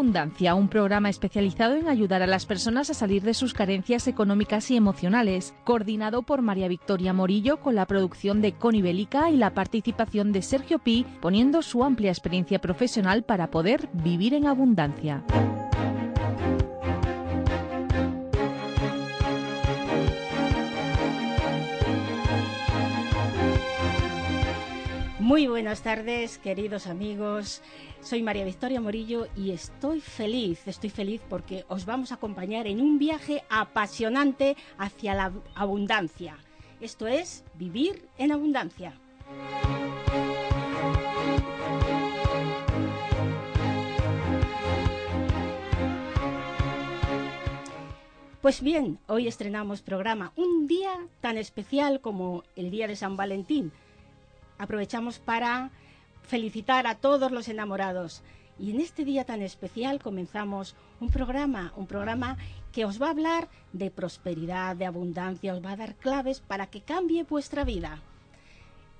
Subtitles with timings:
[0.00, 4.70] Abundancia, un programa especializado en ayudar a las personas a salir de sus carencias económicas
[4.70, 9.52] y emocionales, coordinado por María Victoria Morillo con la producción de Connie Belica y la
[9.52, 15.22] participación de Sergio Pi, poniendo su amplia experiencia profesional para poder vivir en abundancia.
[25.18, 27.62] Muy buenas tardes, queridos amigos.
[28.02, 32.80] Soy María Victoria Morillo y estoy feliz, estoy feliz porque os vamos a acompañar en
[32.80, 36.38] un viaje apasionante hacia la abundancia.
[36.80, 38.94] Esto es vivir en abundancia.
[48.40, 53.72] Pues bien, hoy estrenamos programa, un día tan especial como el Día de San Valentín
[54.60, 55.70] aprovechamos para
[56.30, 58.22] felicitar a todos los enamorados.
[58.56, 62.36] Y en este día tan especial comenzamos un programa, un programa
[62.70, 66.68] que os va a hablar de prosperidad, de abundancia, os va a dar claves para
[66.68, 68.00] que cambie vuestra vida.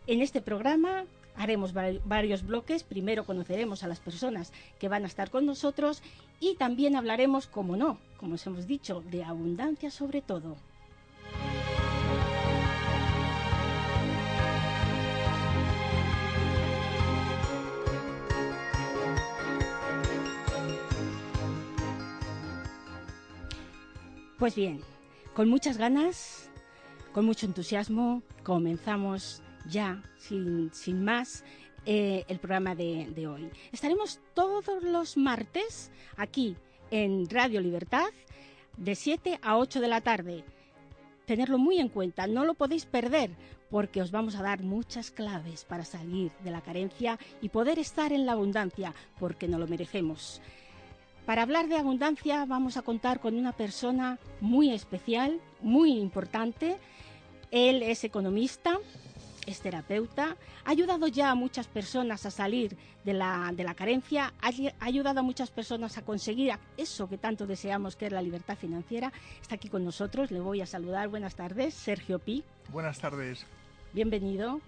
[0.09, 1.05] En este programa
[1.37, 2.83] haremos varios bloques.
[2.83, 6.03] Primero conoceremos a las personas que van a estar con nosotros
[6.41, 10.57] y también hablaremos, como no, como os hemos dicho, de abundancia sobre todo.
[24.41, 24.81] Pues bien,
[25.35, 26.49] con muchas ganas,
[27.13, 30.71] con mucho entusiasmo, comenzamos ya, sin,
[31.05, 31.45] más,
[31.85, 33.51] eh, el programa de, de hoy.
[33.71, 36.57] Estaremos todos los martes aquí
[36.91, 38.09] en Radio Libertad
[38.79, 40.43] de 7 a 8 de la tarde.
[41.27, 43.33] Tenerlo muy en cuenta, no lo podéis perder
[43.69, 48.11] porque os vamos a dar muchas claves para salir de la carencia y poder estar
[48.11, 50.41] en la abundancia porque no lo merecemos.
[51.27, 56.77] Para hablar de abundancia vamos a contar con una persona muy especial, muy importante.
[57.51, 58.79] Él es economista,
[59.47, 64.33] es terapeuta, ha ayudado ya a muchas personas a salir de la, de la carencia,
[64.41, 64.51] ha,
[64.81, 69.13] ayudado a muchas personas a conseguir eso que tanto deseamos, que es la libertad financiera.
[69.41, 71.09] Está aquí con nosotros, le voy a saludar.
[71.09, 72.45] Buenas tardes, Sergio Pi.
[72.69, 73.47] Buenas tardes.
[73.93, 74.61] Bienvenido.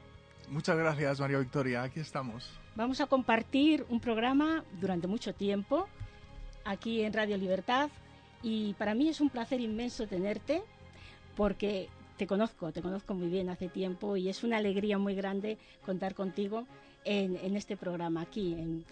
[0.49, 1.83] Muchas gracias, María Victoria.
[1.83, 2.51] Aquí estamos.
[2.75, 5.89] Vamos a compartir un programa durante mucho tiempo
[6.65, 7.91] aquí en Radio Libertad
[8.43, 10.63] y para mí es un placer inmenso tenerte
[11.37, 15.59] porque te conozco, te conozco muy bien hace tiempo y es una alegría muy grande
[15.85, 16.67] contar contigo
[17.05, 18.85] en, este programa aquí en,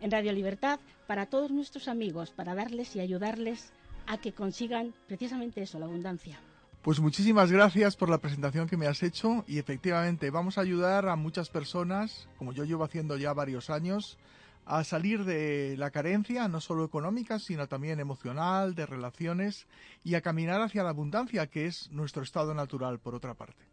[0.00, 3.72] en Radio Libertad para todos nuestros amigos, para darles y ayudarles
[4.06, 6.38] a que consigan precisamente eso, la abundancia.
[6.82, 11.08] Pues muchísimas gracias por la presentación que me has hecho y efectivamente vamos a ayudar
[11.08, 14.18] a muchas personas, como yo llevo haciendo ya varios años,
[14.64, 19.66] a salir de la carencia, no solo económica, sino también emocional, de relaciones,
[20.04, 23.64] y a caminar hacia la abundancia, que es nuestro estado natural, por otra parte.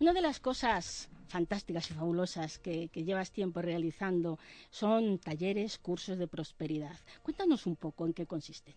[0.00, 4.38] Una de las cosas fantásticas y fabulosas que, llevas tiempo realizando
[4.70, 6.96] son talleres, cursos de prosperidad.
[7.22, 8.74] Cuéntanos un poco en qué consisten.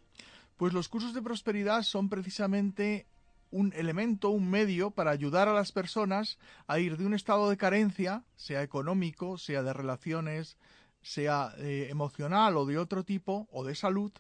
[0.58, 3.06] Pues los cursos de prosperidad son precisamente
[3.52, 7.58] un elemento, un medio para ayudar a las personas a ir de un estado de
[7.58, 10.58] carencia, sea económico, sea de relaciones,
[11.08, 14.12] sea eh, emocional o de otro tipo, o de salud,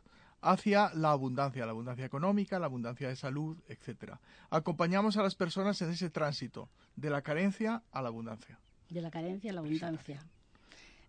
[0.41, 4.21] hacia la abundancia, la abundancia económica, la abundancia de salud, etcétera.
[4.49, 8.57] Acompañamos a las personas en ese tránsito de la carencia a la abundancia.
[8.89, 10.23] De la carencia a la abundancia.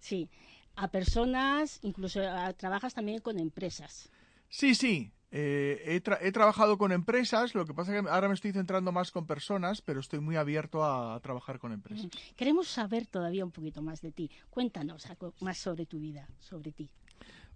[0.00, 0.28] Sí,
[0.74, 2.20] a personas, incluso
[2.56, 4.10] trabajas también con empresas.
[4.48, 8.52] Sí, sí, eh, he, trabajado con empresas, lo que pasa es que ahora me estoy
[8.52, 12.08] centrando más con personas, pero estoy muy abierto a, trabajar con empresas.
[12.36, 14.30] Queremos saber todavía un poquito más de ti.
[14.48, 15.06] Cuéntanos
[15.40, 16.90] más sobre tu vida, sobre ti.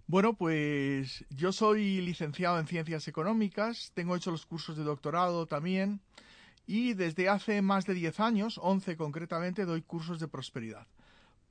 [0.05, 6.01] Bueno, pues yo soy licenciado en Ciencias Económicas, tengo hecho los cursos de doctorado también
[6.67, 10.87] y desde hace más de 10 años, 11 concretamente, doy cursos de prosperidad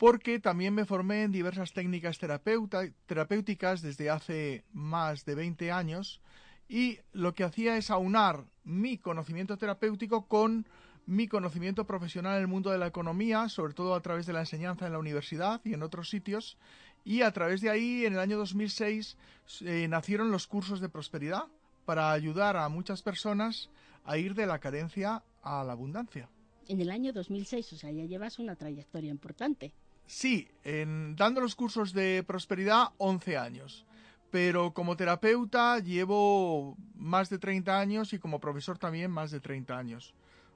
[0.02, 6.20] porque también me formé en diversas técnicas terapéuticas desde hace más de 20 años
[6.68, 10.66] y lo que hacía es aunar mi conocimiento terapéutico con
[11.06, 14.40] mi conocimiento profesional en el mundo de la economía, sobre todo a través de la
[14.40, 16.58] enseñanza en la universidad y en otros sitios,
[17.04, 19.16] y a través de ahí, en el año 2006,
[19.60, 21.44] eh, nacieron los cursos de prosperidad
[21.84, 23.70] para ayudar a muchas personas
[24.04, 26.28] a ir de la carencia a la abundancia.
[26.66, 29.72] En el año 2006, o sea, ya llevas una trayectoria importante.
[30.06, 33.86] Sí, en, dando los cursos de prosperidad 11 años.
[34.30, 39.76] Pero como terapeuta llevo más de 30 años y como profesor también más de 30
[39.76, 40.14] años.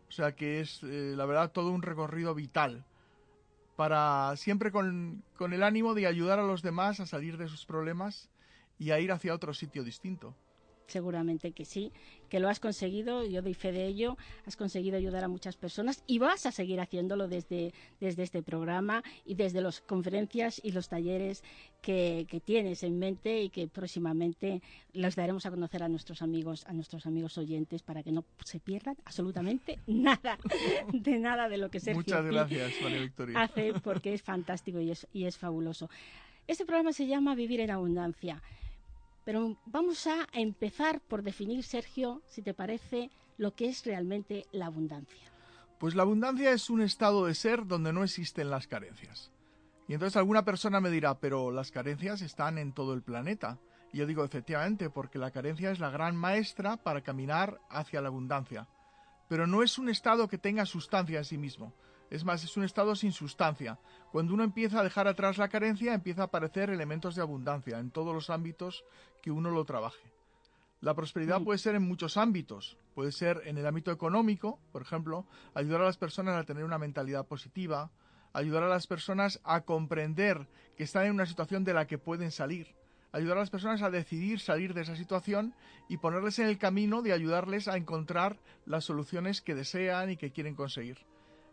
[0.09, 2.85] O sea que es, eh, la verdad, todo un recorrido vital
[3.77, 7.67] para siempre con, con, el ánimo de ayudar a los demás a salir de sus
[7.67, 8.31] problemas
[8.79, 10.35] y a ir hacia otro sitio distinto
[10.87, 11.93] seguramente que sí,
[12.29, 14.17] que lo has conseguido, yo doy fe de ello,
[14.47, 19.03] has conseguido ayudar a muchas personas y vas a seguir haciéndolo desde, desde este programa
[19.25, 21.43] y desde las conferencias y los talleres
[21.83, 24.63] que, que, tienes en mente y que próximamente
[24.93, 28.61] los daremos a conocer a nuestros amigos, a nuestros amigos oyentes para que no se
[28.61, 30.39] pierdan absolutamente nada
[30.93, 33.41] de nada de lo que Sergio Muchas gracias, María Victoria.
[33.41, 35.89] hace porque es fantástico y es, y es fabuloso.
[36.47, 38.43] Este programa se llama Vivir en Abundancia.
[39.27, 44.67] Pero vamos a empezar por definir, Sergio, si te parece, lo que es realmente la
[44.67, 45.33] abundancia.
[45.81, 49.33] Pues la abundancia es un estado de ser donde no existen las carencias.
[49.89, 53.59] Y entonces alguna persona me dirá, pero las carencias están en todo el planeta.
[53.93, 58.09] Y yo digo, efectivamente, porque la carencia es la gran maestra para caminar hacia la
[58.09, 58.69] abundancia.
[59.29, 61.75] Pero no es un estado que tenga sustancia en sí mismo.
[62.11, 63.79] Es más, es un estado sin sustancia.
[64.13, 67.91] Cuando uno empieza a dejar atrás la carencia, empieza a aparecer elementos de abundancia en
[67.91, 68.85] todos los ámbitos
[69.27, 70.13] que uno lo trabaje.
[70.81, 72.79] La prosperidad puede ser en muchos ámbitos.
[72.95, 76.79] Puede ser en el ámbito económico, por ejemplo, ayudar a las personas a tener una
[76.79, 77.91] mentalidad positiva,
[78.33, 80.47] ayudar a las personas a comprender
[80.77, 82.77] que están en una situación de la que pueden salir,
[83.11, 85.57] ayudar a las personas a decidir salir de esa situación
[85.89, 90.31] y ponerles en el camino de ayudarles a encontrar las soluciones que desean y que
[90.31, 90.99] quieren conseguir.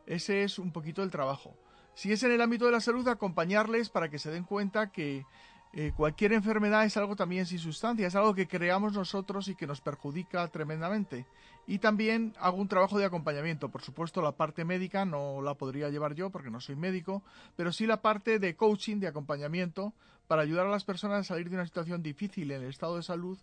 [0.06, 1.58] Ese es un poquito el trabajo.
[1.96, 5.26] Si es en el ámbito de la salud, acompañarles para que se den cuenta que
[5.76, 9.66] eh, cualquier enfermedad es algo también sin sustancia, es algo que creamos nosotros y que
[9.66, 11.26] nos perjudica tremendamente.
[11.66, 13.70] Y también hago un trabajo de acompañamiento.
[13.70, 17.24] Por supuesto, la parte médica no la podría llevar yo porque no soy médico,
[17.56, 19.94] pero sí la parte de coaching, de acompañamiento,
[20.28, 23.04] para ayudar a las personas a salir de una situación difícil en el estado de
[23.04, 23.40] salud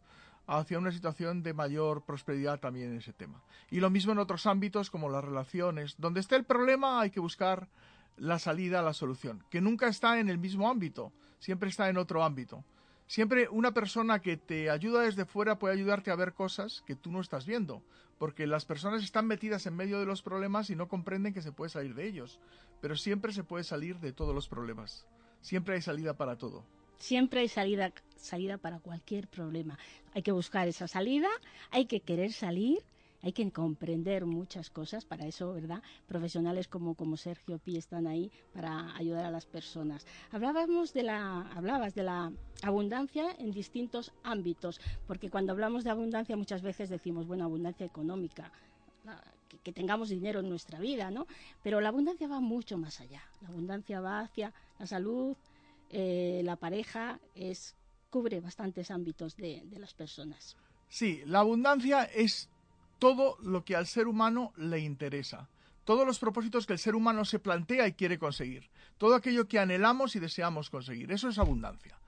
[0.47, 3.43] hacia una situación de mayor prosperidad también en ese tema.
[3.71, 5.97] Y lo mismo en otros ámbitos como las relaciones.
[5.99, 7.69] Donde esté el problema hay que buscar
[8.17, 12.22] la salida, la solución, que nunca está en el mismo ámbito, siempre está en otro
[12.22, 12.64] ámbito.
[13.08, 17.10] Siempre una persona que te ayuda desde fuera puede ayudarte a ver cosas que tú
[17.10, 17.82] no estás viendo,
[18.19, 21.50] porque las personas están metidas en medio de los problemas y no comprenden que se
[21.50, 22.38] puede salir de ellos,
[22.81, 25.06] pero siempre se puede salir de todos los problemas.
[25.40, 26.64] Siempre hay salida para todo.
[26.98, 29.76] Siempre hay salida, salida para cualquier problema.
[30.14, 31.28] Hay que buscar esa salida,
[31.70, 32.78] hay que querer salir,
[33.22, 35.05] hay que comprender muchas cosas.
[35.05, 35.82] Para eso, ¿verdad?
[36.06, 40.06] Profesionales como, Sergio Pi están ahí para ayudar a las personas.
[40.31, 42.32] Hablábamos de la, hablabas de la
[42.62, 48.52] abundancia en distintos ámbitos, porque cuando hablamos de abundancia muchas veces decimos, bueno, abundancia económica,
[49.49, 51.26] que, que, tengamos dinero en nuestra vida, ¿no?
[51.62, 53.23] Pero la abundancia va mucho más allá.
[53.40, 55.37] La abundancia va hacia la salud,
[55.90, 57.75] eh, la pareja es,
[58.11, 60.56] cubre bastantes ámbitos de, de las personas.
[60.88, 62.49] Sí, la abundancia es
[63.00, 65.49] todo lo que al ser humano le interesa
[65.91, 69.58] todos los propósitos que el ser humano se plantea y quiere conseguir, todo aquello que
[69.58, 71.11] anhelamos y deseamos conseguir.
[71.11, 71.99] Eso es abundancia.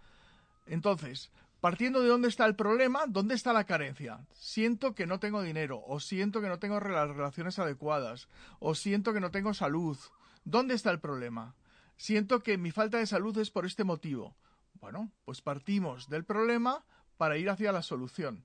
[0.66, 4.24] Entonces, partiendo de dónde está el problema, dónde está la carencia.
[4.34, 8.28] Siento que no tengo dinero, o siento que no tengo las relaciones adecuadas,
[8.60, 9.98] o siento que no tengo salud.
[10.44, 11.56] ¿Dónde está el problema?
[11.96, 14.36] Siento que mi falta de salud es por este motivo.
[14.74, 16.84] Bueno, pues partimos del problema
[17.16, 18.44] para ir hacia la solución.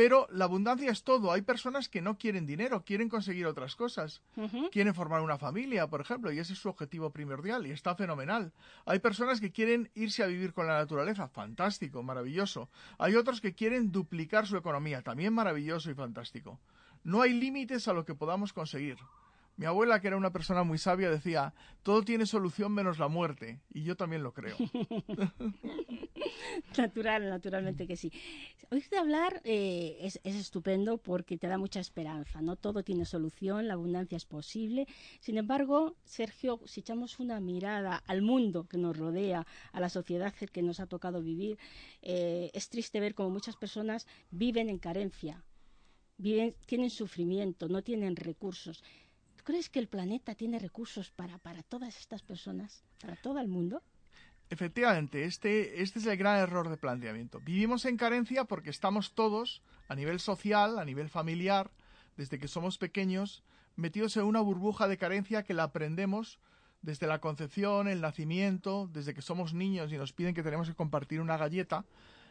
[0.00, 1.30] Pero la abundancia es todo.
[1.30, 4.22] Hay personas que no quieren dinero, quieren conseguir otras cosas.
[4.72, 8.54] Quieren formar una familia, por ejemplo, y ese es su objetivo primordial y está fenomenal.
[8.86, 12.70] Hay personas que quieren irse a vivir con la naturaleza, fantástico, maravilloso.
[12.96, 16.58] Hay otros que quieren duplicar su economía, también maravilloso y fantástico.
[17.04, 18.96] No hay límites a lo que podamos conseguir.
[19.60, 21.52] Mi abuela, que era una persona muy sabia, decía,
[21.82, 23.60] todo tiene solución menos la muerte.
[23.74, 24.56] Y yo también lo creo.
[26.78, 28.10] Natural, naturalmente que sí.
[28.70, 32.56] Oírte hablar eh, es, es, estupendo porque te da mucha esperanza, ¿no?
[32.56, 34.86] Todo tiene solución, la abundancia es posible.
[35.20, 40.32] Sin embargo, Sergio, si echamos una mirada al mundo que nos rodea, a la sociedad
[40.32, 41.58] que nos ha tocado vivir,
[42.00, 45.44] eh, es triste ver cómo muchas personas viven en carencia,
[46.16, 48.82] viven, tienen sufrimiento, no tienen recursos.
[49.40, 53.48] ¿Tú crees que el planeta tiene recursos para, para todas estas personas, para todo el
[53.48, 53.82] mundo?
[54.50, 57.40] Efectivamente, este, este es el gran error de planteamiento.
[57.40, 61.70] Vivimos en carencia porque estamos todos, a nivel social, a nivel familiar,
[62.18, 63.42] desde que somos pequeños,
[63.76, 66.38] metidos en una burbuja de carencia que la aprendemos
[66.82, 70.74] desde la concepción, el nacimiento, desde que somos niños y nos piden que tenemos que
[70.74, 71.86] compartir una galleta.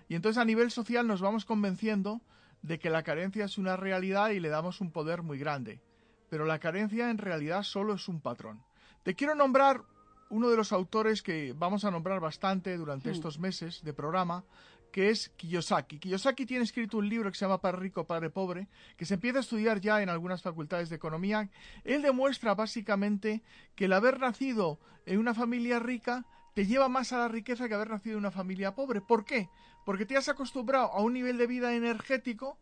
[0.09, 2.21] Y entonces a nivel social nos vamos convenciendo
[2.61, 5.81] de que la carencia es una realidad y le damos un poder muy grande
[6.29, 8.63] pero la carencia en realidad solo es un patrón.
[9.03, 9.83] Te quiero nombrar
[10.29, 13.13] uno de los autores que vamos a nombrar bastante durante hmm.
[13.13, 14.43] estos meses de programa,
[14.91, 15.99] que es Kiyosaki.
[15.99, 18.67] Kiyosaki tiene escrito un libro que se llama Padre Rico, Padre Pobre,
[18.97, 21.49] que se empieza a estudiar ya en algunas facultades de economía.
[21.83, 23.43] Él demuestra básicamente
[23.75, 27.75] que el haber nacido en una familia rica te lleva más a la riqueza que
[27.75, 29.01] haber nacido en una familia pobre.
[29.01, 29.49] ¿Por qué?
[29.85, 32.57] Porque te has acostumbrado a un nivel de vida energético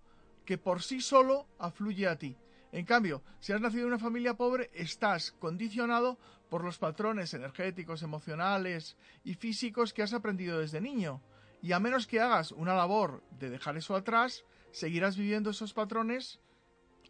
[0.45, 2.37] que por sí solo afluye a ti.
[2.71, 6.17] En cambio, si has nacido en una familia pobre, estás condicionado
[6.49, 11.21] por los patrones energéticos, emocionales y físicos que has aprendido desde niño.
[11.61, 16.39] Y a menos que hagas una labor de dejar eso atrás, seguirás viviendo esos patrones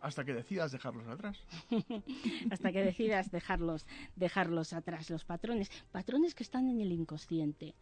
[0.02, 1.44] hasta que decidas dejarlos atrás.
[2.52, 3.86] hasta que decidas dejarlos,
[4.16, 5.72] dejarlos atrás, los patrones.
[5.92, 7.74] Patrones que están en el inconsciente.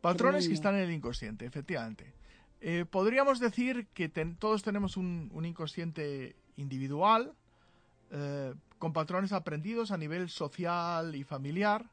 [0.00, 2.14] Patrones que están en el inconsciente, efectivamente.
[2.62, 7.32] Eh, podríamos decir que todos tenemos un, inconsciente individual,
[8.10, 11.84] eh, con patrones aprendidos a nivel social y familiar,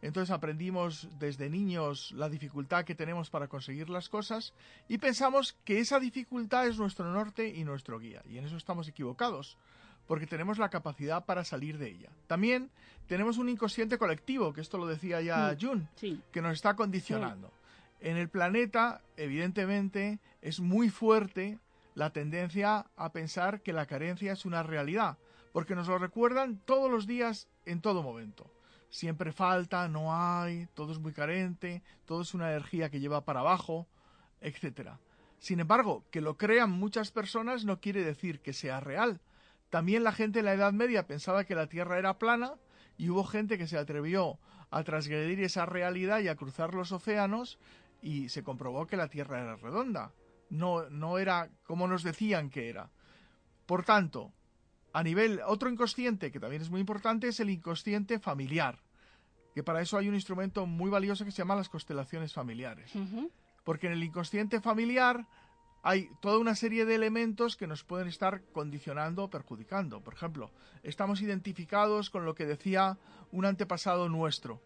[0.00, 4.52] entonces aprendimos desde niños la dificultad que tenemos para conseguir las cosas
[4.86, 8.22] y pensamos que esa dificultad es nuestro norte y nuestro guía.
[8.30, 9.56] Y en eso estamos equivocados,
[10.06, 12.10] porque tenemos la capacidad para salir de ella.
[12.28, 12.70] También
[13.08, 15.88] tenemos un inconsciente colectivo, que esto lo decía ya Jun,
[16.30, 17.50] que nos está condicionando.
[18.00, 21.58] En el planeta, evidentemente, es muy fuerte
[21.98, 25.18] la tendencia a pensar que la carencia es una realidad,
[25.52, 28.50] porque nos lo recuerdan todos los días, en todo momento
[28.90, 33.40] siempre falta, no hay, todo es muy carente, todo es una energía que lleva para
[33.40, 33.86] abajo,
[34.40, 34.92] etc.
[35.38, 39.20] Sin embargo, que lo crean muchas personas no quiere decir que sea real.
[39.70, 42.54] También la gente en la Edad Media pensaba que la Tierra era plana
[42.96, 44.38] y hubo gente que se atrevió
[44.70, 47.58] a transgredir esa realidad y a cruzar los océanos
[48.00, 50.12] y se comprobó que la Tierra era redonda.
[50.50, 52.90] No, no era como nos decían que era.
[53.66, 54.32] Por tanto,
[54.92, 58.78] a nivel, otro inconsciente que también es muy importante es el inconsciente familiar,
[59.54, 62.92] que para eso hay un instrumento muy valioso que se llama las constelaciones familiares.
[63.64, 65.26] Porque en el inconsciente familiar
[65.82, 70.02] hay toda una serie de elementos que nos pueden estar condicionando o perjudicando.
[70.02, 70.50] Por ejemplo,
[70.82, 72.98] estamos identificados con lo que decía
[73.30, 74.62] un antepasado nuestro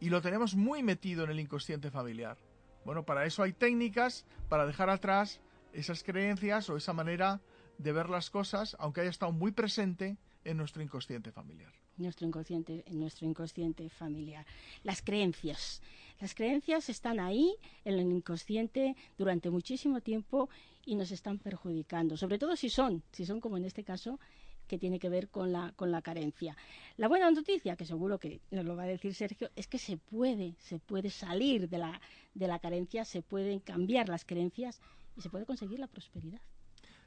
[0.00, 2.38] y lo tenemos muy metido en el inconsciente familiar.
[2.84, 5.40] Bueno, para eso hay técnicas para dejar atrás
[5.72, 7.40] esas creencias o esa manera
[7.78, 11.72] de ver las cosas, aunque haya estado muy presente en nuestro inconsciente familiar.
[11.96, 14.46] Nuestro inconsciente, en nuestro inconsciente familiar.
[14.84, 15.82] Las creencias.
[16.20, 17.54] Las creencias están ahí,
[17.84, 20.48] en el inconsciente, durante muchísimo tiempo
[20.84, 24.18] y nos están perjudicando, sobre todo si son, si son como en este caso,
[24.68, 26.56] que tiene que ver con la, con la carencia.
[26.96, 29.96] La buena noticia, que seguro que nos lo va a decir Sergio, es que se
[29.96, 32.00] puede, se puede salir de la,
[32.34, 34.80] de la carencia, se pueden cambiar las creencias
[35.16, 36.40] y se puede conseguir la prosperidad.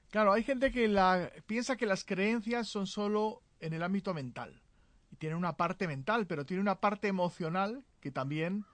[0.10, 4.62] Claro, hay gente que la, piensa que las creencias son solo en el ámbito mental.
[5.10, 8.66] Y tiene una parte mental, pero tiene una parte emocional que también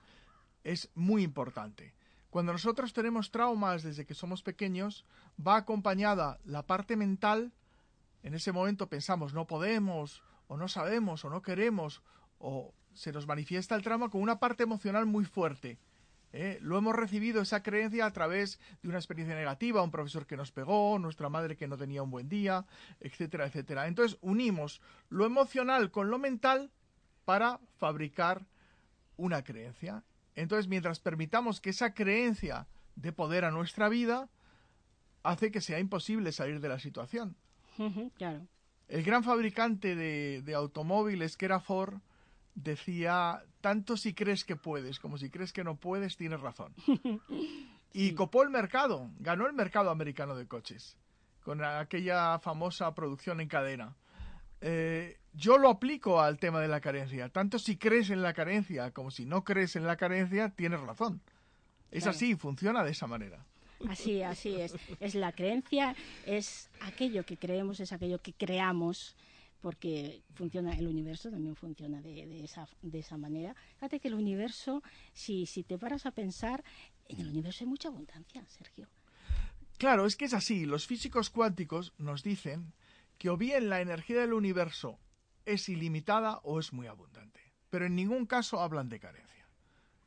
[0.64, 1.94] es muy importante.
[2.30, 5.06] Cuando nosotros tenemos traumas desde que somos pequeños,
[5.40, 7.52] va acompañada la parte mental.
[8.24, 12.02] En ese momento pensamos no podemos, o no sabemos, o no queremos,
[12.40, 15.78] o se nos manifiesta el trauma con una parte emocional muy fuerte.
[16.34, 16.58] ¿eh?
[16.62, 20.52] Lo hemos recibido esa creencia a través de una experiencia negativa, un profesor que nos
[20.52, 22.66] pegó, nuestra madre que no tenía un buen día,
[23.00, 23.88] etcétera, etcétera.
[23.88, 26.72] Entonces unimos lo emocional con lo mental
[27.26, 28.46] para fabricar
[29.18, 30.04] una creencia.
[30.36, 34.30] Entonces, mientras permitamos que esa creencia dé poder a nuestra vida,
[35.24, 37.36] hace que sea imposible salir de la situación.
[38.18, 38.48] Claro.
[38.88, 42.00] El gran fabricante de, de automóviles, que era Ford,
[42.56, 46.74] decía, tanto si crees que puedes como si crees que no puedes, tienes razón.
[47.94, 50.98] Y copó el mercado, ganó el mercado americano de coches,
[51.44, 53.96] con aquella famosa producción en cadena.
[54.62, 57.30] Eh, yo lo aplico al tema de la carencia.
[57.30, 61.22] Tanto si crees en la carencia como si no crees en la carencia, tienes razón.
[61.90, 63.46] Es así, funciona de esa manera.
[63.88, 64.76] Así, así es.
[65.00, 69.16] Es la creencia, es aquello que creemos, es aquello que creamos
[69.62, 73.56] porque funciona el universo también funciona de, esa, de esa manera.
[73.76, 76.64] Fíjate que el universo, si, si te paras a pensar,
[77.08, 78.88] en el universo hay mucha abundancia, Sergio.
[79.78, 80.66] Claro, es que es así.
[80.66, 82.74] Los físicos cuánticos nos dicen
[83.18, 85.00] que o bien la energía del universo
[85.46, 87.54] es ilimitada o es muy abundante.
[87.70, 89.37] Pero en ningún caso hablan de carencia.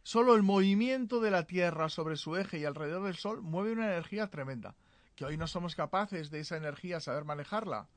[0.03, 3.87] Solo el movimiento de la Tierra sobre su eje y alrededor del Sol mueve una
[3.87, 4.75] energía tremenda.
[5.15, 7.89] Que hoy no somos capaces de esa energía saber manejarla.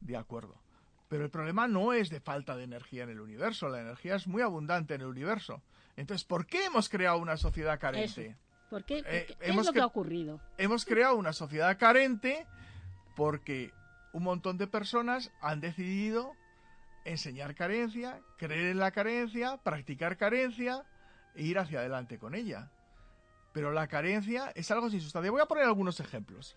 [0.00, 0.56] De acuerdo.
[1.08, 4.26] Pero el problema no es de falta de energía en el universo, la energía es
[4.26, 5.62] muy abundante en el universo.
[5.94, 8.36] Entonces, ¿por qué hemos creado una sociedad carente?
[8.70, 9.04] ¿Por qué?
[9.06, 10.40] Eh, ¿Qué es lo que ha ocurrido?
[10.56, 12.46] Hemos creado una sociedad carente
[13.14, 13.70] porque
[14.14, 16.32] un montón de personas han decidido
[17.04, 20.86] enseñar carencia, creer en la carencia, practicar carencia
[21.34, 22.70] e ir hacia adelante con ella.
[23.52, 25.30] Pero la carencia es algo sin sustancia.
[25.30, 26.56] Voy a poner algunos ejemplos.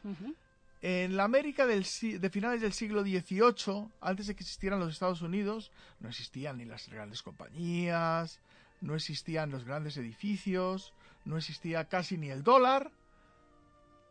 [0.82, 5.22] En la América del, de finales del siglo XVIII, antes de que existieran los Estados
[5.22, 8.40] Unidos, no existían ni las grandes compañías,
[8.82, 10.94] no existían los grandes edificios,
[11.26, 12.92] no existía casi ni el dólar,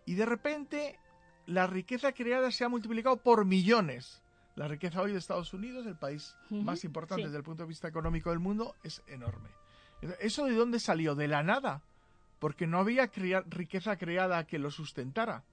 [0.05, 0.99] y de repente
[1.47, 4.23] la riqueza creada se ha multiplicado por millones.
[4.57, 7.89] La riqueza hoy de Estados Unidos, el país más importante desde el punto de vista
[7.89, 9.49] económico del mundo, es enorme.
[10.21, 11.15] ¿Eso de dónde salió?
[11.15, 11.83] De la nada.
[12.39, 13.11] Porque no había
[13.47, 15.45] riqueza creada que lo sustentara.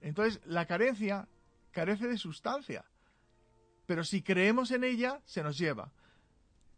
[0.00, 1.28] Entonces, la carencia
[1.70, 2.84] carece de sustancia.
[3.86, 5.92] Pero si creemos en ella, se nos lleva.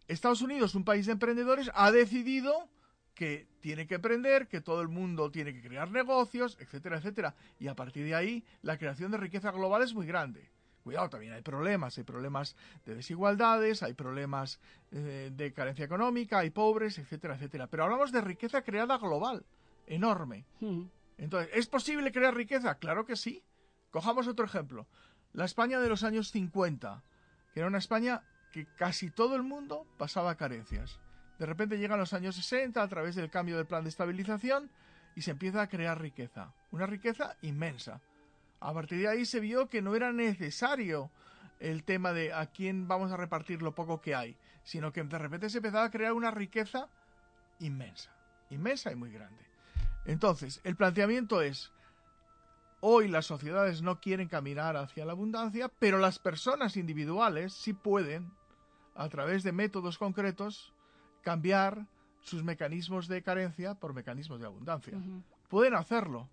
[0.06, 2.68] Estados Unidos, un país de emprendedores, ha decidido
[3.14, 7.34] que tiene que emprender, que todo el mundo tiene que crear negocios, etcétera, etcétera.
[7.58, 10.50] Y a partir de ahí, la creación de riqueza global es muy grande.
[10.82, 12.56] Cuidado, también hay problemas, hay problemas
[12.86, 14.60] de desigualdades, hay problemas
[14.92, 17.66] eh, de carencia económica, hay pobres, etcétera, etcétera.
[17.66, 19.44] Pero hablamos de riqueza creada global,
[19.86, 20.46] enorme.
[20.60, 20.84] Hmm.
[21.18, 22.76] Entonces, ¿es posible crear riqueza?
[22.76, 23.44] Claro que sí.
[23.90, 24.86] Cojamos otro ejemplo.
[25.32, 27.02] La España de los años 50,
[27.52, 28.22] que era una España
[28.52, 30.98] que casi todo el mundo pasaba carencias.
[31.38, 34.70] De repente llegan los años 60 a través del cambio del plan de estabilización
[35.14, 36.52] y se empieza a crear riqueza.
[36.70, 38.00] Una riqueza inmensa.
[38.60, 41.10] A partir de ahí se vio que no era necesario
[41.58, 45.18] el tema de a quién vamos a repartir lo poco que hay, sino que de
[45.18, 46.88] repente se empezaba a crear una riqueza
[47.58, 48.10] inmensa,
[48.50, 49.42] inmensa y muy grande.
[50.04, 51.70] Entonces, el planteamiento es,
[52.80, 58.32] hoy las sociedades no quieren caminar hacia la abundancia, pero las personas individuales sí pueden,
[58.94, 60.72] a través de métodos concretos,
[61.22, 61.86] cambiar
[62.22, 64.98] sus mecanismos de carencia por mecanismos de abundancia.
[65.48, 66.28] Pueden hacerlo.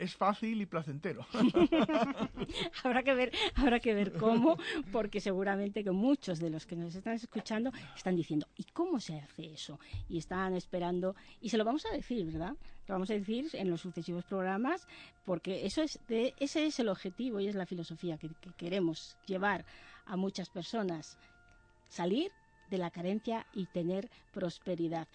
[0.00, 1.26] Es fácil y placentero.
[2.84, 4.56] habrá que ver, habrá que ver cómo,
[4.90, 9.18] porque seguramente que muchos de los que nos están escuchando están diciendo, ¿y cómo se
[9.18, 9.78] hace eso?
[10.08, 12.54] Y están esperando, y se lo vamos a decir, ¿verdad?
[12.88, 14.88] Lo vamos a decir en los sucesivos programas,
[15.26, 19.66] porque eso es de, ese es el objetivo y es la filosofía que queremos llevar
[20.06, 21.18] a muchas personas.
[21.88, 22.32] Salir
[22.70, 25.08] de la carencia y tener prosperidad.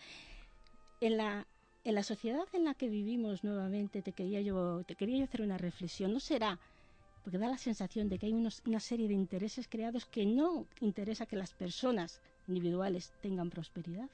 [1.02, 1.48] En la,
[1.86, 5.44] en la sociedad en la que vivimos nuevamente, te quería yo, te quería yo hacer
[5.44, 6.12] una reflexión.
[6.12, 6.60] ¿No será?
[7.24, 11.28] Porque da la sensación de que hay una serie de intereses creados que no interesa
[11.28, 14.10] que las personas individuales tengan prosperidad.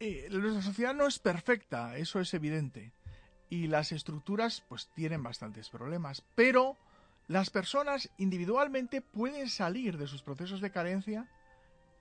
[0.00, 2.92] Eh, nuestra sociedad no es perfecta, eso es evidente.
[3.50, 6.24] Y las estructuras pues tienen bastantes problemas.
[6.34, 6.78] Pero
[7.28, 11.28] las personas individualmente pueden salir de sus procesos de carencia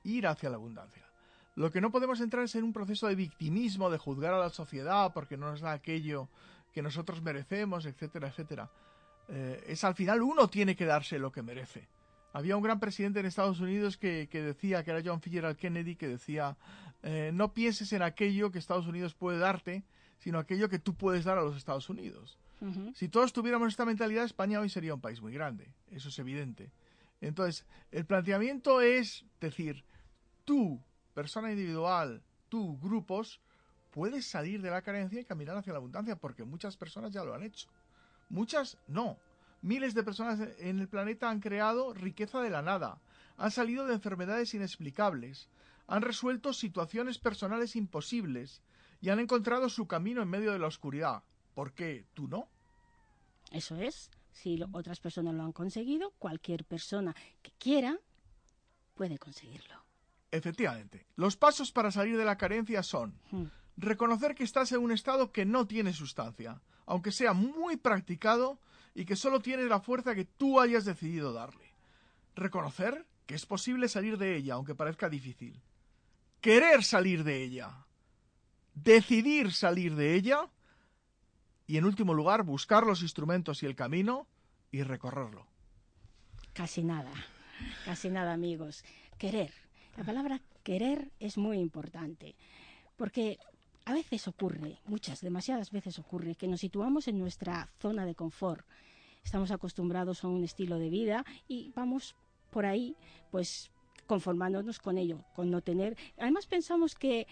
[0.03, 1.10] ir hacia la abundancia.
[1.61, 4.49] Lo que no podemos entrar es en un proceso de victimismo, de juzgar a la
[4.49, 6.27] sociedad porque no nos da aquello
[6.73, 8.71] que nosotros merecemos, etcétera, etcétera.
[9.27, 11.87] Eh, es al final uno tiene que darse lo que merece.
[12.33, 16.07] Había un gran presidente en Estados Unidos que, decía, que era John Fitzgerald Kennedy, que
[16.07, 16.57] decía,
[17.03, 19.83] eh, no pienses en aquello que Estados Unidos puede darte,
[20.17, 22.39] sino aquello que tú puedes dar a los Estados Unidos.
[22.95, 26.71] Si todos tuviéramos esta mentalidad, España hoy sería un país muy grande, eso es evidente.
[27.19, 29.83] Entonces, el planteamiento es decir,
[30.43, 30.79] tú,
[31.21, 33.39] persona individual, tú, grupos,
[33.91, 37.35] puedes salir de la carencia y caminar hacia la abundancia, porque muchas personas ya lo
[37.35, 37.67] han hecho.
[38.29, 39.19] Muchas no.
[39.61, 42.99] Miles de personas en el planeta han creado riqueza de la nada,
[43.37, 45.47] han salido de enfermedades inexplicables,
[45.85, 48.63] han resuelto situaciones personales imposibles
[48.99, 51.21] y han encontrado su camino en medio de la oscuridad.
[51.53, 52.47] ¿Por qué tú no?
[53.51, 54.09] Eso es.
[54.31, 57.99] Si otras personas lo han conseguido, cualquier persona que quiera
[58.95, 59.90] puede conseguirlo.
[60.31, 61.05] Efectivamente.
[61.15, 63.43] Los pasos para salir de la carencia son hmm.
[63.77, 68.59] reconocer que estás en un estado que no tiene sustancia, aunque sea muy practicado
[68.95, 71.75] y que solo tiene la fuerza que tú hayas decidido darle.
[72.35, 75.61] Reconocer que es posible salir de ella, aunque parezca difícil.
[76.39, 77.85] Querer salir de ella.
[78.73, 80.49] Decidir salir de ella.
[81.67, 84.27] Y en último lugar, buscar los instrumentos y el camino
[84.71, 85.45] y recorrerlo.
[86.53, 87.11] Casi nada,
[87.85, 88.83] casi nada amigos.
[89.17, 89.53] Querer
[89.97, 92.35] la palabra querer es muy importante,
[92.95, 93.37] porque
[93.85, 98.65] a veces ocurre, muchas, demasiadas veces ocurre, que nos situamos en nuestra zona de confort.
[99.23, 102.15] Estamos acostumbrados a un estilo de vida y vamos
[102.51, 102.95] por ahí,
[103.31, 103.71] pues
[104.07, 105.97] conformándonos con ello, con no tener.
[106.17, 107.27] Además pensamos que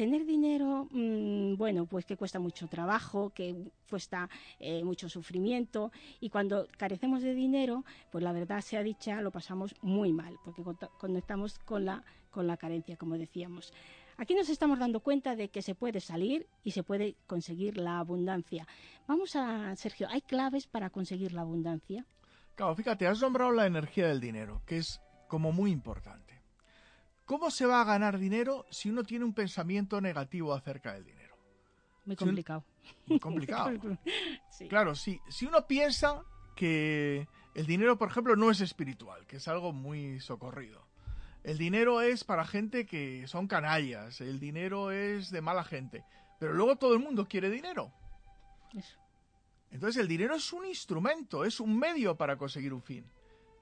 [0.00, 3.54] tener dinero, mm, bueno, pues que cuesta mucho trabajo, que
[3.90, 9.30] cuesta eh, mucho sufrimiento y cuando carecemos de dinero, pues la verdad sea dicha, lo
[9.30, 10.62] pasamos muy mal, porque
[10.96, 13.74] conectamos con la, con la carencia, como decíamos.
[14.16, 17.98] Aquí nos estamos dando cuenta de que se puede salir y se puede conseguir la
[17.98, 18.66] abundancia.
[19.06, 22.06] Vamos a, Sergio, ¿hay claves para conseguir la abundancia?
[22.54, 26.39] Claro, fíjate, has nombrado la energía del dinero, que es como muy importante.
[27.30, 31.36] ¿Cómo se va a ganar dinero si uno tiene un pensamiento negativo acerca del dinero?
[32.04, 32.64] Muy complicado.
[33.06, 33.70] muy complicado.
[34.68, 36.24] Claro, si, si uno piensa
[36.56, 40.84] que el dinero, por ejemplo, no es espiritual, que es algo muy socorrido,
[41.44, 46.04] el dinero es para gente que son canallas, el dinero es de mala gente,
[46.40, 47.92] pero luego todo el mundo quiere dinero.
[49.70, 53.04] Entonces el dinero es un instrumento, es un medio para conseguir un fin.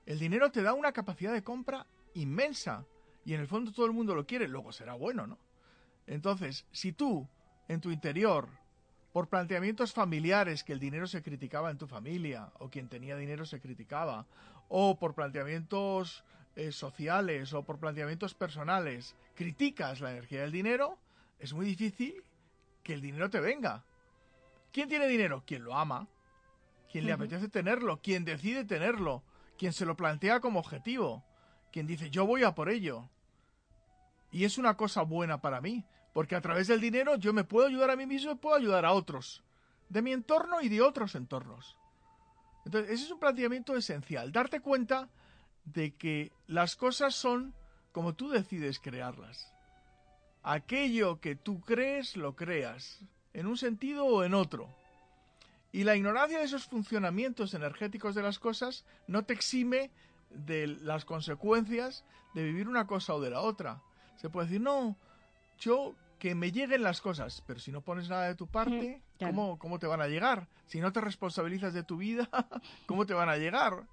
[0.07, 2.87] El dinero te da una capacidad de compra inmensa
[3.29, 5.37] y en el fondo todo el mundo lo quiere, luego será bueno, ¿no?
[6.07, 7.29] Entonces, si tú
[7.69, 8.49] en tu interior,
[9.13, 13.45] por planteamientos familiares que el dinero se criticaba en tu familia, o quien tenía dinero
[13.45, 14.25] se criticaba,
[14.71, 16.25] o por planteamientos
[16.57, 20.97] eh, sociales o por planteamientos personales, criticas la energía del dinero,
[21.39, 22.25] es muy difícil
[22.83, 23.85] que el dinero te venga.
[24.73, 25.43] ¿Quién tiene dinero?
[25.47, 26.09] Quien lo ama,
[26.91, 29.23] quien le apetece tenerlo, quien decide tenerlo,
[29.59, 31.23] quien se lo plantea como objetivo,
[31.71, 33.11] quien dice yo voy a por ello.
[34.31, 37.67] Y es una cosa buena para mí, porque a través del dinero yo me puedo
[37.67, 39.43] ayudar a mí mismo y puedo ayudar a otros,
[39.89, 41.79] de mi entorno y de otros entornos.
[42.65, 45.09] Entonces, ese es un planteamiento esencial, darte cuenta
[45.65, 47.55] de que las cosas son
[47.93, 49.53] como tú decides crearlas.
[50.43, 53.01] Aquello que tú crees, lo creas,
[53.33, 54.69] en un sentido o en otro.
[55.73, 59.91] Y la ignorancia de esos funcionamientos energéticos de las cosas no te exime
[60.31, 63.83] de las consecuencias de vivir una cosa o de la otra.
[64.21, 64.97] Se puede decir, no,
[65.59, 69.59] yo que me lleguen las cosas, pero si no pones nada de tu parte, ¿cómo,
[69.59, 70.49] ¿cómo, te van a llegar?
[70.67, 72.29] Si no te responsabilizas de tu vida,
[72.87, 73.87] ¿cómo te van a llegar?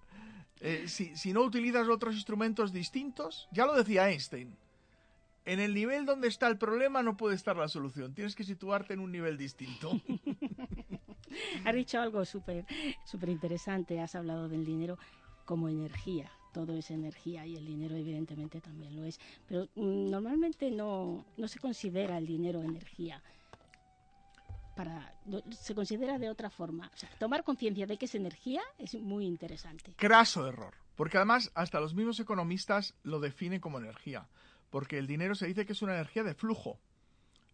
[0.59, 4.55] Eh, si, si no utilizas otros instrumentos distintos, ya lo decía Einstein,
[5.45, 8.95] en el nivel donde está el problema no puede estar la solución, tienes que situarte
[8.95, 9.91] en un nivel distinto.
[11.65, 12.65] Has dicho algo súper
[13.03, 14.97] súper interesante, has hablado del dinero
[15.43, 20.71] como energía todo es energía y el dinero evidentemente también lo es, pero mm, normalmente
[20.71, 23.21] no, no se considera el dinero energía.
[24.73, 25.13] Para,
[25.51, 26.89] se considera de otra forma.
[26.93, 29.93] O sea, tomar conciencia de que es energía es muy interesante.
[29.97, 34.29] Craso error, porque además hasta los mismos economistas lo definen como energía,
[34.69, 36.79] porque el dinero se dice que es una energía de flujo.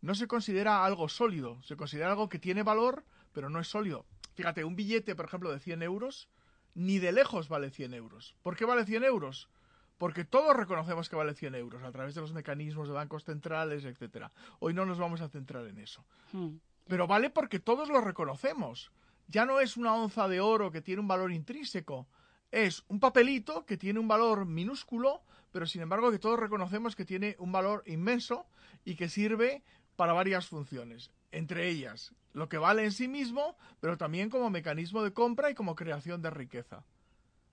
[0.01, 4.05] No se considera algo sólido, se considera algo que tiene valor, pero no es sólido.
[4.35, 6.29] Fíjate, un billete, por ejemplo, de 100 euros,
[6.75, 8.35] ni de lejos vale 100 euros.
[8.41, 9.49] ¿Por qué vale 100 euros?
[9.97, 13.85] Porque todos reconocemos que vale 100 euros a través de los mecanismos de bancos centrales,
[13.85, 14.31] etcétera.
[14.59, 16.03] Hoy no nos vamos a centrar en eso.
[16.31, 16.55] Hmm.
[16.87, 18.91] Pero vale porque todos lo reconocemos.
[19.27, 22.07] Ya no es una onza de oro que tiene un valor intrínseco.
[22.49, 27.05] Es un papelito que tiene un valor minúsculo, pero sin embargo que todos reconocemos que
[27.05, 28.47] tiene un valor inmenso
[28.83, 29.63] y que sirve
[29.95, 35.03] para varias funciones entre ellas lo que vale en sí mismo, pero también como mecanismo
[35.03, 36.83] de compra y como creación de riqueza.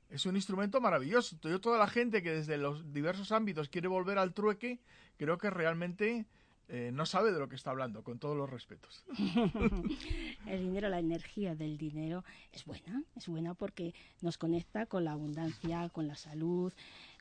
[0.08, 1.36] Es un instrumento maravilloso.
[1.42, 4.78] Yo, toda la gente que desde los diversos ámbitos quiere volver al trueque,
[5.18, 6.26] creo que realmente
[6.68, 9.04] eh, no sabe de lo que está hablando, con todos los respetos.
[10.46, 15.12] el dinero, la energía del dinero es buena, es buena porque nos conecta con la
[15.12, 16.72] abundancia, con la salud,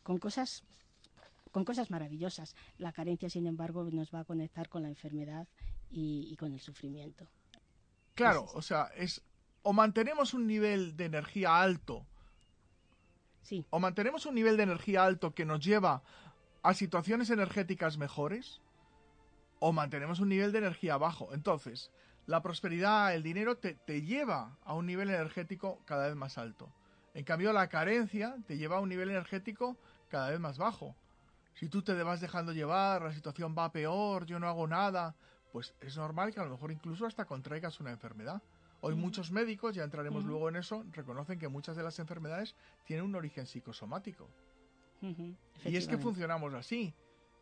[0.03, 0.63] con cosas
[1.51, 2.55] con cosas maravillosas.
[2.77, 5.47] La carencia, sin embargo, nos va a conectar con la enfermedad
[5.89, 7.27] y, con el sufrimiento.
[8.15, 9.21] Claro, o sea, es
[9.61, 12.05] o mantenemos un nivel de energía alto,
[13.41, 13.65] sí.
[13.69, 16.03] o mantenemos un nivel de energía alto que nos lleva
[16.63, 18.61] a situaciones energéticas mejores,
[19.59, 21.33] o mantenemos un nivel de energía bajo.
[21.33, 21.91] Entonces,
[22.27, 26.71] la prosperidad, el dinero te, te, lleva a un nivel energético cada vez más alto.
[27.13, 29.77] En cambio, la carencia te lleva a un nivel energético
[30.09, 30.95] cada vez más bajo.
[31.55, 35.15] Si tú te vas dejando llevar, la situación va peor, yo no hago nada,
[35.57, 38.43] pues es normal que a lo mejor incluso hasta contraigas una enfermedad.
[38.81, 42.53] Hoy muchos médicos, ya entraremos luego en eso, reconocen que muchas de las enfermedades
[42.85, 44.29] tienen un origen psicosomático.
[45.01, 46.93] Y es que funcionamos así.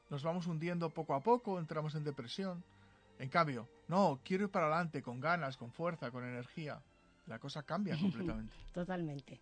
[0.10, 2.63] Nos vamos hundiendo poco a poco, entramos en depresión.
[3.19, 6.82] En cambio, no, quiero ir para adelante con ganas, con fuerza, con energía.
[7.28, 8.56] La cosa cambia completamente.
[8.71, 9.41] Totalmente.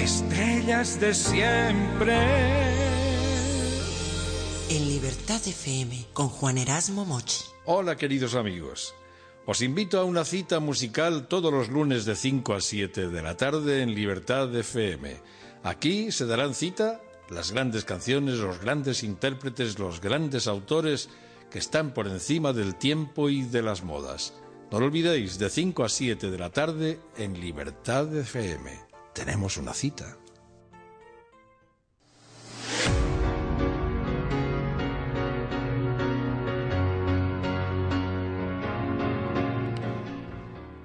[0.00, 2.89] Estrellas de siempre
[4.70, 7.42] en Libertad FM con Juan Erasmo Mochi.
[7.64, 8.94] Hola queridos amigos.
[9.44, 13.36] Os invito a una cita musical todos los lunes de 5 a 7 de la
[13.36, 15.16] tarde en Libertad FM.
[15.64, 21.08] Aquí se darán cita las grandes canciones, los grandes intérpretes, los grandes autores
[21.50, 24.34] que están por encima del tiempo y de las modas.
[24.70, 28.70] No lo olvidéis, de 5 a 7 de la tarde en Libertad FM.
[29.14, 30.19] Tenemos una cita.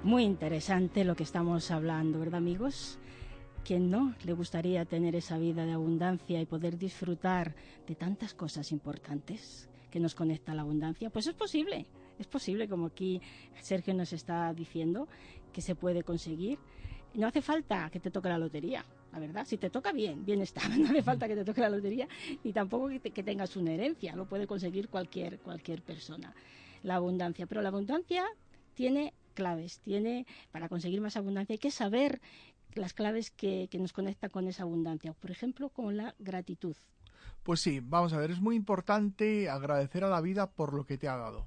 [0.06, 2.96] Muy interesante lo que estamos hablando, ¿verdad amigos?
[3.64, 7.56] ¿Quién no le gustaría tener esa vida de abundancia y poder disfrutar
[7.88, 11.10] de tantas cosas importantes que nos conecta a la abundancia?
[11.10, 11.86] Pues es posible,
[12.20, 13.20] es posible, como aquí
[13.60, 15.08] Sergio nos está diciendo,
[15.52, 16.60] que se puede conseguir.
[17.14, 19.44] No hace falta que te toque la lotería, la verdad.
[19.44, 20.60] Si te toca bien, bien está.
[20.78, 22.06] No hace falta que te toque la lotería
[22.44, 24.14] ni tampoco que, que tengas una herencia.
[24.14, 26.32] Lo puede conseguir cualquier, cualquier persona.
[26.84, 27.48] La abundancia.
[27.48, 28.24] Pero la abundancia
[28.72, 32.20] tiene claves, tiene, para conseguir más abundancia, hay que saber
[32.74, 35.12] las claves que, que nos conectan con esa abundancia.
[35.12, 36.74] Por ejemplo, con la gratitud.
[37.44, 40.98] Pues sí, vamos a ver, es muy importante agradecer a la vida por lo que
[40.98, 41.46] te ha dado.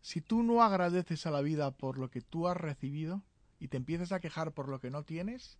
[0.00, 3.22] Si tú no agradeces a la vida por lo que tú has recibido
[3.60, 5.58] y te empiezas a quejar por lo que no tienes,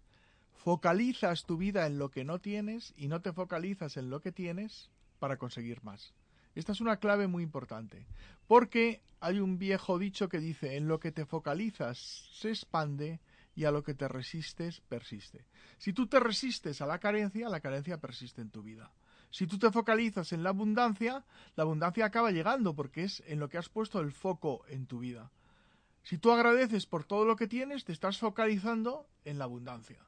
[0.55, 4.33] focalizas tu vida en lo que no tienes y no te focalizas en lo que
[4.33, 6.15] tienes para conseguir más.
[6.55, 8.07] Esta es una clave muy importante,
[8.47, 11.99] porque hay un viejo dicho que dice, en lo que te focalizas
[12.33, 13.21] se expande
[13.55, 15.47] y a lo que te resistes persiste.
[15.79, 18.93] Si tú te resistes a la carencia, la carencia persiste en tu vida.
[19.31, 21.25] Si tú te focalizas en la abundancia,
[21.57, 25.01] la abundancia acaba llegando porque es en lo que has puesto el foco en tu
[25.01, 25.33] vida.
[26.03, 29.99] Si tú agradeces por todo lo que tienes, te estás focalizando en la abundancia.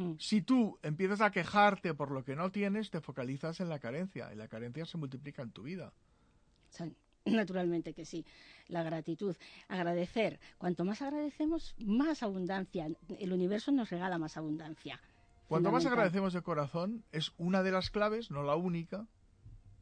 [0.00, 0.12] Mm.
[0.18, 4.32] Si tú empiezas a quejarte por lo que no tienes, te focalizas en la carencia
[4.32, 5.92] y la carencia se multiplica en tu vida.
[6.70, 8.24] Sí, Naturalmente que sí.
[8.68, 9.36] La gratitud.
[9.68, 10.40] Agradecer.
[10.56, 12.88] Cuanto más agradecemos, más abundancia.
[13.18, 14.98] El universo nos regala más abundancia.
[15.48, 19.06] Cuanto más agradecemos de corazón, es una de las claves, no la única,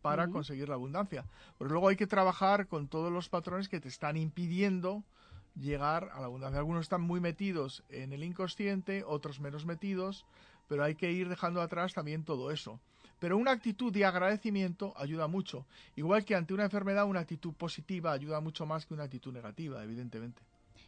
[0.02, 1.26] para conseguir la abundancia.
[1.58, 5.04] Porque luego hay que trabajar con todos los patrones que te están impidiendo
[5.60, 6.58] llegar a la abundancia.
[6.58, 10.24] Algunos están muy metidos en el inconsciente, otros menos metidos,
[10.68, 12.80] pero hay que ir dejando atrás también todo eso.
[13.18, 15.66] Pero una actitud de agradecimiento ayuda mucho.
[15.96, 19.82] Igual que ante una enfermedad, una actitud positiva ayuda mucho más que una actitud negativa,
[19.82, 20.40] evidentemente.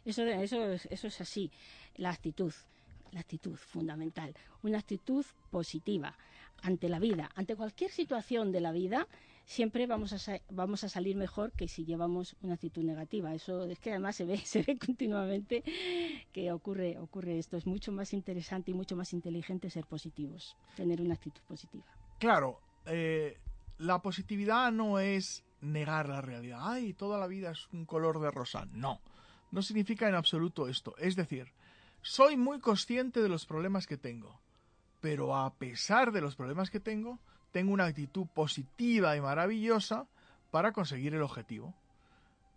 [0.05, 1.51] Eso, eso, es- eso es así.
[1.97, 2.53] La actitud.
[3.11, 4.33] La actitud fundamental.
[4.63, 6.15] Una actitud positiva
[6.63, 9.07] ante la vida, ante cualquier situación de la vida.
[9.45, 13.33] Siempre vamos a, vamos a salir mejor que si llevamos una actitud negativa.
[13.33, 15.63] Eso es que además se ve, se ve continuamente
[16.31, 17.57] que ocurre, ocurre esto.
[17.57, 21.85] Es mucho más interesante y mucho más inteligente ser positivos, tener una actitud positiva.
[22.19, 23.37] Claro, eh,
[23.77, 26.59] la positividad no es negar la realidad.
[26.61, 28.67] Ay, toda la vida es un color de rosa.
[28.71, 29.01] No,
[29.51, 30.95] no significa en absoluto esto.
[30.97, 31.51] Es decir,
[32.01, 34.39] soy muy consciente de los problemas que tengo,
[35.01, 37.19] pero a pesar de los problemas que tengo,
[37.51, 40.07] tengo una actitud positiva y maravillosa
[40.51, 41.73] para conseguir el objetivo.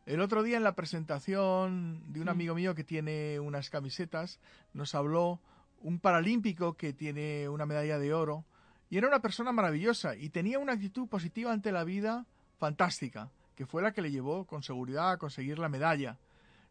[0.07, 2.30] El otro día en la presentación de un Mm.
[2.30, 4.38] amigo mío que tiene unas camisetas,
[4.74, 5.40] nos habló
[5.80, 8.44] un paralímpico que tiene una medalla de oro
[8.90, 12.26] y era una persona maravillosa y tenía una actitud positiva ante la vida
[12.59, 16.18] fantástica, que fue la que le llevó con seguridad a conseguir la medalla.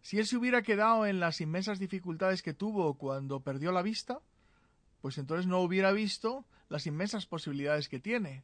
[0.01, 4.19] Si él se hubiera quedado en las inmensas dificultades que tuvo cuando perdió la vista,
[5.01, 8.43] pues entonces no hubiera visto las inmensas posibilidades que tiene.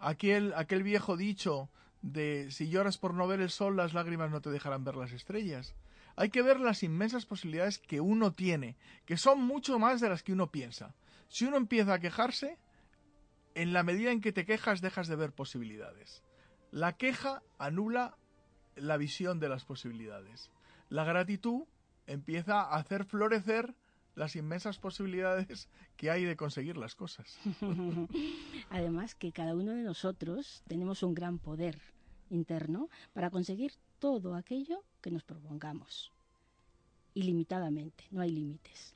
[0.00, 1.70] Aquel, aquel viejo dicho
[2.02, 5.12] de si lloras por no ver el sol, las lágrimas no te dejarán ver las
[5.12, 5.76] estrellas.
[6.16, 10.24] Hay que ver las inmensas posibilidades que uno tiene, que son mucho más de las
[10.24, 10.96] que uno piensa.
[11.28, 12.58] Si uno empieza a quejarse,
[13.54, 16.24] en la medida en que te quejas dejas de ver posibilidades.
[16.72, 18.18] La queja anula
[18.74, 20.50] la visión de las posibilidades.
[20.88, 21.62] La gratitud
[22.08, 23.76] empieza a hacer florecer
[24.16, 27.38] las inmensas posibilidades que hay de conseguir las cosas.
[28.70, 31.78] Además que cada uno de nosotros tenemos un gran poder
[32.30, 36.10] interno para conseguir todo aquello que nos propongamos.
[37.14, 38.94] Ilimitadamente, no hay límites.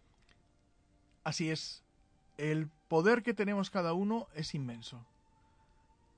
[1.22, 1.84] Así es,
[2.38, 5.04] el poder que tenemos cada uno es inmenso.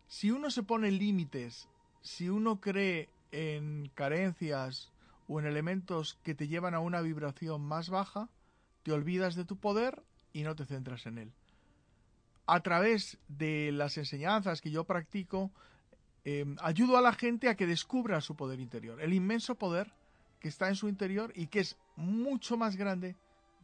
[0.06, 1.68] Si uno se pone límites,
[2.02, 4.92] si uno cree en carencias
[5.26, 8.28] o en elementos que te llevan a una vibración más baja,
[8.82, 11.32] te olvidas de tu poder y no te centras en él.
[12.46, 15.52] A través de las enseñanzas que yo practico,
[16.24, 19.92] eh, ayudo a la gente a que descubra su poder interior, el inmenso poder
[20.40, 23.16] que está en su interior y que es mucho más grande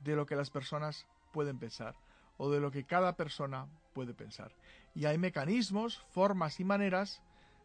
[0.04, 1.96] de lo que las personas pueden pensar
[2.36, 4.52] o de lo que cada persona puede pensar.
[4.94, 7.20] Y hay mecanismos, formas y maneras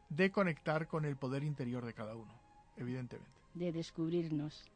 [0.09, 2.33] de conectar con el poder interior de cada uno,
[2.75, 3.31] evidentemente.
[3.53, 4.69] de descubrirnos.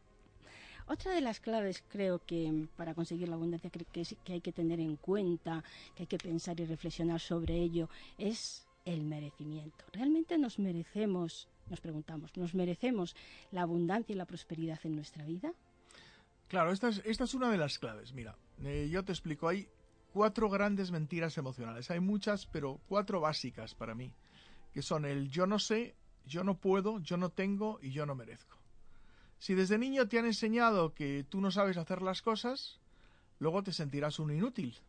[0.87, 4.95] Otra de las claves creo que para conseguir la abundancia que, hay que tener en
[4.95, 5.63] cuenta,
[5.95, 9.83] que hay que pensar y reflexionar sobre ello, es el merecimiento.
[9.91, 13.17] ¿Realmente nos merecemos, nos preguntamos, nos merecemos
[13.51, 15.51] la abundancia y la prosperidad en nuestra vida?
[16.47, 18.13] Claro, esta es, esta es una de las claves.
[18.13, 19.67] Mira, eh, yo te explico, hay
[20.13, 21.91] cuatro grandes mentiras emocionales.
[21.91, 24.13] Hay muchas, pero cuatro básicas para mí,
[24.73, 25.95] que son el yo no sé,
[26.25, 28.57] yo no puedo, yo no tengo y yo no merezco.
[29.39, 32.79] Si desde niño te han enseñado que tú no sabes hacer las cosas,
[33.39, 34.79] luego te sentirás un inútil.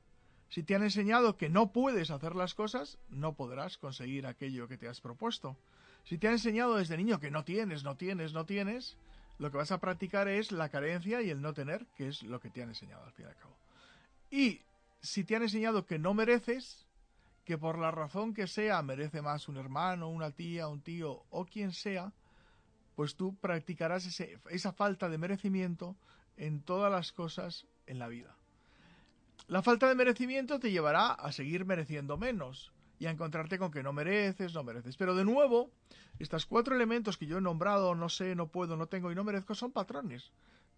[0.48, 4.78] Si te han enseñado que no puedes hacer las cosas, no podrás conseguir aquello que
[4.78, 5.56] te has propuesto.
[6.04, 8.96] Si te han enseñado desde niño que no tienes, no tienes, no tienes,
[9.38, 12.40] lo que vas a practicar es la carencia y el no tener, que es lo
[12.40, 13.56] que te han enseñado al fin y al cabo.
[14.30, 14.60] Y
[15.02, 16.86] si te han enseñado que no mereces,
[17.44, 21.44] que por la razón que sea merece más un hermano, una tía, un tío o
[21.44, 22.12] quien sea,
[22.98, 24.04] pues tú practicarás
[24.50, 25.94] esa falta de merecimiento
[26.36, 28.34] en todas las cosas en la vida.
[29.46, 33.84] La falta de merecimiento te llevará a seguir mereciendo menos y a encontrarte con que
[33.84, 34.96] no mereces, no mereces.
[34.96, 35.70] Pero de nuevo,
[36.18, 39.22] estos cuatro elementos que yo he nombrado, no sé, no puedo, no tengo y no
[39.22, 40.32] merezco, son patrones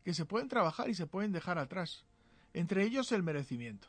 [0.05, 2.05] que se pueden trabajar y se pueden dejar atrás.
[2.53, 3.89] Entre ellos el merecimiento.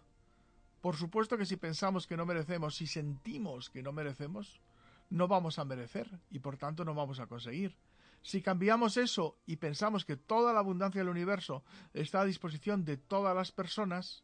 [0.80, 4.62] Por supuesto que si pensamos que no merecemos, si sentimos que no merecemos,
[5.10, 7.76] no vamos a merecer y por tanto no vamos a conseguir.
[8.24, 12.98] Si cambiamos eso y pensamos que toda la abundancia del universo está a disposición de
[12.98, 14.24] todas las personas,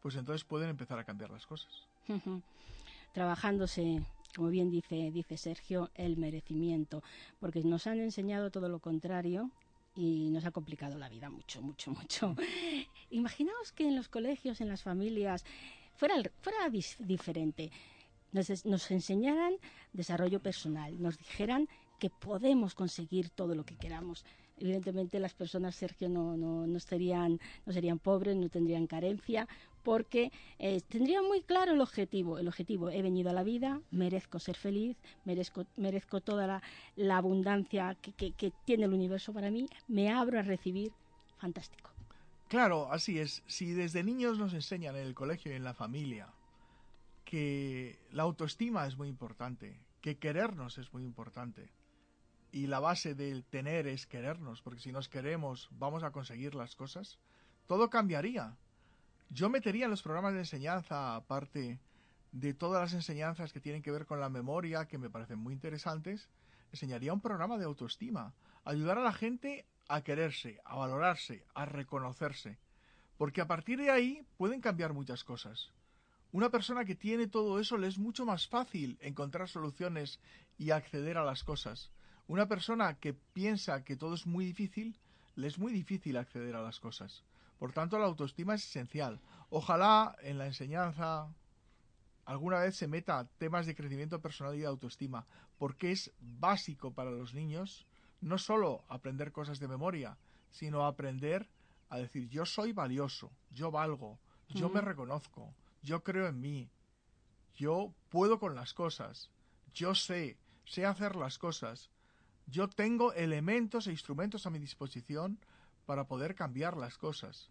[0.00, 1.86] pues entonces pueden empezar a cambiar las cosas.
[3.12, 4.02] Trabajándose,
[4.34, 7.02] como bien dice, dice Sergio, el merecimiento,
[7.38, 9.50] porque nos han enseñado todo lo contrario
[9.94, 12.36] y nos ha complicado la vida mucho, mucho, mucho.
[13.10, 15.44] Imaginaos que en los colegios, en las familias,
[15.96, 17.70] fuera, fuera diferente.
[18.32, 19.54] Nos, nos enseñaran
[19.92, 21.68] desarrollo personal, nos dijeran
[22.00, 24.24] que podemos conseguir todo lo que queramos.
[24.58, 29.46] Evidentemente las personas, Sergio, no, no, no, serían, no serían pobres, no tendrían carencia,
[29.84, 32.38] porque eh, tendrían muy claro el objetivo.
[32.38, 36.60] El objetivo, he venido a la vida, merezco ser feliz, merezco, merezco toda
[36.96, 40.92] la, abundancia que, que, que tiene el universo para mí, me abro a recibir,
[41.38, 41.90] fantástico.
[42.48, 43.44] Claro, así es.
[43.46, 46.34] Si desde niños nos enseñan en el colegio y en la familia
[47.24, 51.70] que la autoestima es muy importante, que querernos es muy importante,
[52.52, 56.74] y la base del tener es querernos, porque si nos queremos vamos a conseguir las
[56.74, 57.18] cosas,
[57.66, 58.56] todo cambiaría.
[59.28, 61.78] Yo metería en los programas de enseñanza, aparte
[62.32, 65.52] de todas las enseñanzas que tienen que ver con la memoria, que me parecen muy
[65.52, 66.28] interesantes,
[66.72, 68.34] enseñaría un programa de autoestima,
[68.64, 72.58] ayudar a la gente a quererse, a valorarse, a reconocerse,
[73.16, 75.72] porque a partir de ahí pueden cambiar muchas cosas.
[76.32, 80.20] Una persona que tiene todo eso le es mucho más fácil encontrar soluciones
[80.58, 81.90] y acceder a las cosas.
[82.30, 84.96] Una persona que piensa que todo es muy difícil,
[85.34, 87.24] le es muy difícil acceder a las cosas.
[87.58, 89.18] Por tanto, la autoestima es esencial.
[89.48, 91.26] Ojalá en la enseñanza
[92.26, 95.26] alguna vez se meta temas de crecimiento personal y de autoestima,
[95.58, 97.84] porque es básico para los niños
[98.20, 100.16] no solo aprender cosas de memoria,
[100.52, 101.48] sino aprender
[101.88, 106.70] a decir yo soy valioso, yo valgo, yo me reconozco, yo creo en mí,
[107.56, 109.32] yo puedo con las cosas,
[109.74, 111.90] yo sé, sé hacer las cosas,
[112.50, 115.38] yo tengo elementos e instrumentos a mi disposición
[115.86, 117.50] para poder cambiar las cosas.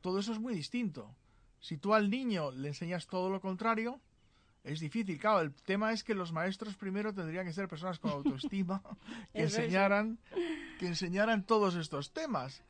[0.00, 1.14] todo eso es muy distinto.
[1.60, 4.00] Si tú al niño le enseñas todo lo contrario,
[4.64, 5.18] es difícil.
[5.18, 8.82] Claro, el tema es que los maestros primero tendrían que ser personas con autoestima
[9.32, 10.18] que enseñaran,
[10.78, 12.62] que enseñaran todos estos temas.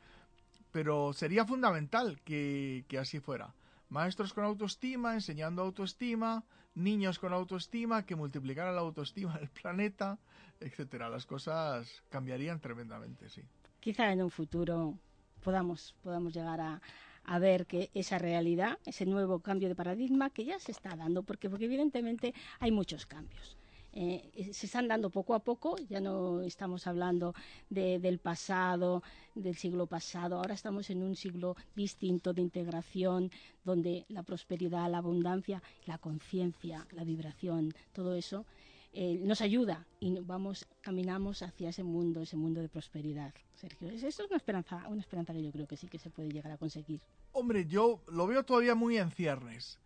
[0.71, 3.53] Pero sería fundamental que, que así fuera.
[3.89, 6.43] Maestros con autoestima, enseñando autoestima,
[6.77, 10.19] niños con autoestima, que multiplicaran la autoestima en el planeta,
[10.59, 11.09] etcétera.
[11.09, 13.41] Las cosas cambiarían tremendamente, sí.
[13.79, 14.97] Quizá en un futuro
[15.43, 16.81] podamos, podamos llegar a,
[17.23, 21.23] a ver que esa realidad, ese nuevo cambio de paradigma que ya se está dando,
[21.23, 23.56] porque, porque evidentemente hay muchos cambios.
[23.99, 27.33] Eh, se están dando poco a poco, ya no estamos hablando
[27.71, 29.01] de, del pasado,
[29.33, 33.31] del siglo pasado, ahora estamos en un siglo distinto de integración,
[33.63, 38.45] donde la prosperidad, la abundancia, la conciencia, la vibración, todo eso
[38.93, 43.33] eh, nos ayuda y vamos, caminamos hacia ese mundo, ese mundo de prosperidad.
[43.55, 46.29] Sergio, eso es una esperanza, una esperanza que yo creo que sí que se puede
[46.29, 47.01] llegar a conseguir.
[47.31, 49.79] Hombre, yo lo veo todavía muy en ciernes,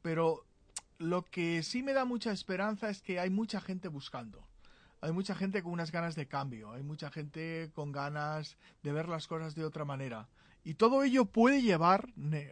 [0.00, 0.47] pero
[0.98, 4.46] lo que sí me da mucha esperanza es que hay mucha gente buscando.
[5.00, 9.08] Hay mucha gente con unas ganas de cambio, hay mucha gente con ganas de ver
[9.08, 10.28] las cosas de otra manera.
[10.64, 12.08] Y todo ello puede llevar,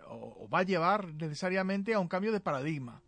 [0.06, 3.02] o va a llevar necesariamente a un cambio de paradigma.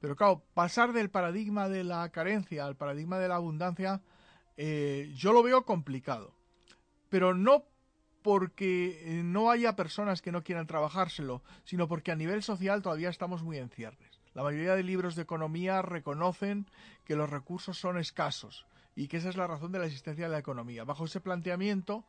[0.00, 4.02] Pero claro, pasar del paradigma de la carencia al paradigma de la abundancia,
[4.56, 6.34] eh, yo lo veo complicado.
[7.08, 7.66] Pero no
[8.22, 13.08] porque eh, no haya personas que no quieran trabajárselo, sino porque a nivel social todavía
[13.08, 14.09] estamos muy en ciernes.
[14.34, 16.66] La mayoría de libros de economía reconocen
[17.04, 20.32] que los recursos son escasos y que esa es la razón de la existencia de
[20.32, 20.84] la economía.
[20.84, 22.04] Bajo ese planteamiento,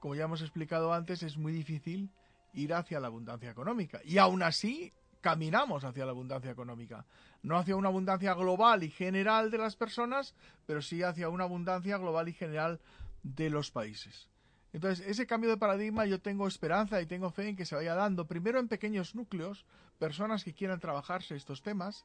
[0.00, 2.10] como ya hemos explicado antes, es muy difícil
[2.52, 4.00] ir hacia la abundancia económica.
[4.04, 7.06] Y aún así, caminamos hacia la abundancia económica.
[7.42, 10.34] No hacia una abundancia global y general de las personas,
[10.66, 12.80] pero sí hacia una abundancia global y general
[13.22, 14.28] de los países.
[14.74, 17.94] Entonces, ese cambio de paradigma yo tengo esperanza y tengo fe en que se vaya
[17.94, 19.64] dando, primero en pequeños núcleos,
[20.00, 22.04] personas que quieran trabajarse estos temas,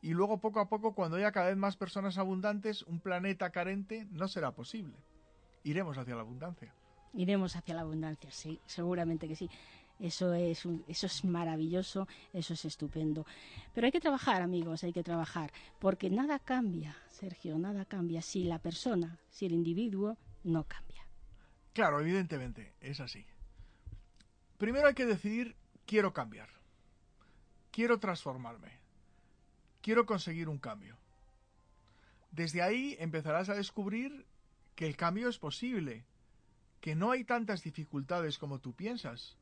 [0.00, 4.06] y luego poco a poco, cuando haya cada vez más personas abundantes, un planeta carente
[4.10, 4.96] no será posible.
[5.62, 6.72] Iremos hacia la abundancia.
[7.12, 9.50] Iremos hacia la abundancia, sí, seguramente que sí.
[10.00, 13.26] Eso es, eso es maravilloso, eso es estupendo.
[13.74, 18.44] Pero hay que trabajar, amigos, hay que trabajar, porque nada cambia, Sergio, nada cambia si
[18.44, 21.05] la persona, si el individuo no cambia.
[21.76, 23.26] Claro, evidentemente, es así.
[24.56, 26.48] Primero hay que decidir, quiero cambiar,
[27.70, 28.80] quiero transformarme,
[29.82, 30.96] quiero conseguir un cambio.
[32.30, 34.24] Desde ahí empezarás a descubrir
[34.74, 36.06] que el cambio es posible,
[36.80, 39.36] que no hay tantas dificultades como tú piensas.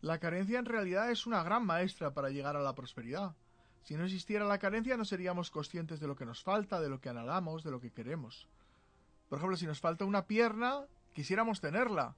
[0.00, 3.36] La carencia en realidad es una gran maestra para llegar a la prosperidad.
[3.84, 7.00] Si no existiera la carencia no seríamos conscientes de lo que nos falta, de lo
[7.00, 8.48] que anhelamos, de lo que queremos.
[9.28, 10.88] Por ejemplo, si nos falta una pierna,
[11.18, 12.14] quisiéramos tenerla,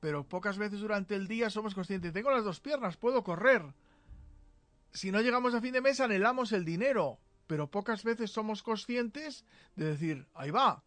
[0.00, 3.62] pero pocas veces durante el día somos conscientes, tengo las dos piernas, puedo correr.
[4.90, 9.44] Si no llegamos a fin de mes anhelamos el dinero, pero pocas veces somos conscientes
[9.76, 10.82] de decir, ahí va,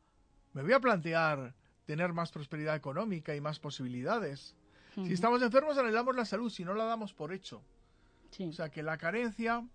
[0.51, 1.55] me voy a plantear
[1.85, 4.57] tener más prosperidad económica y más posibilidades.
[4.95, 7.63] Si estamos enfermos anhelamos la salud, si no la damos por hecho.
[8.41, 9.65] O sea que la carencia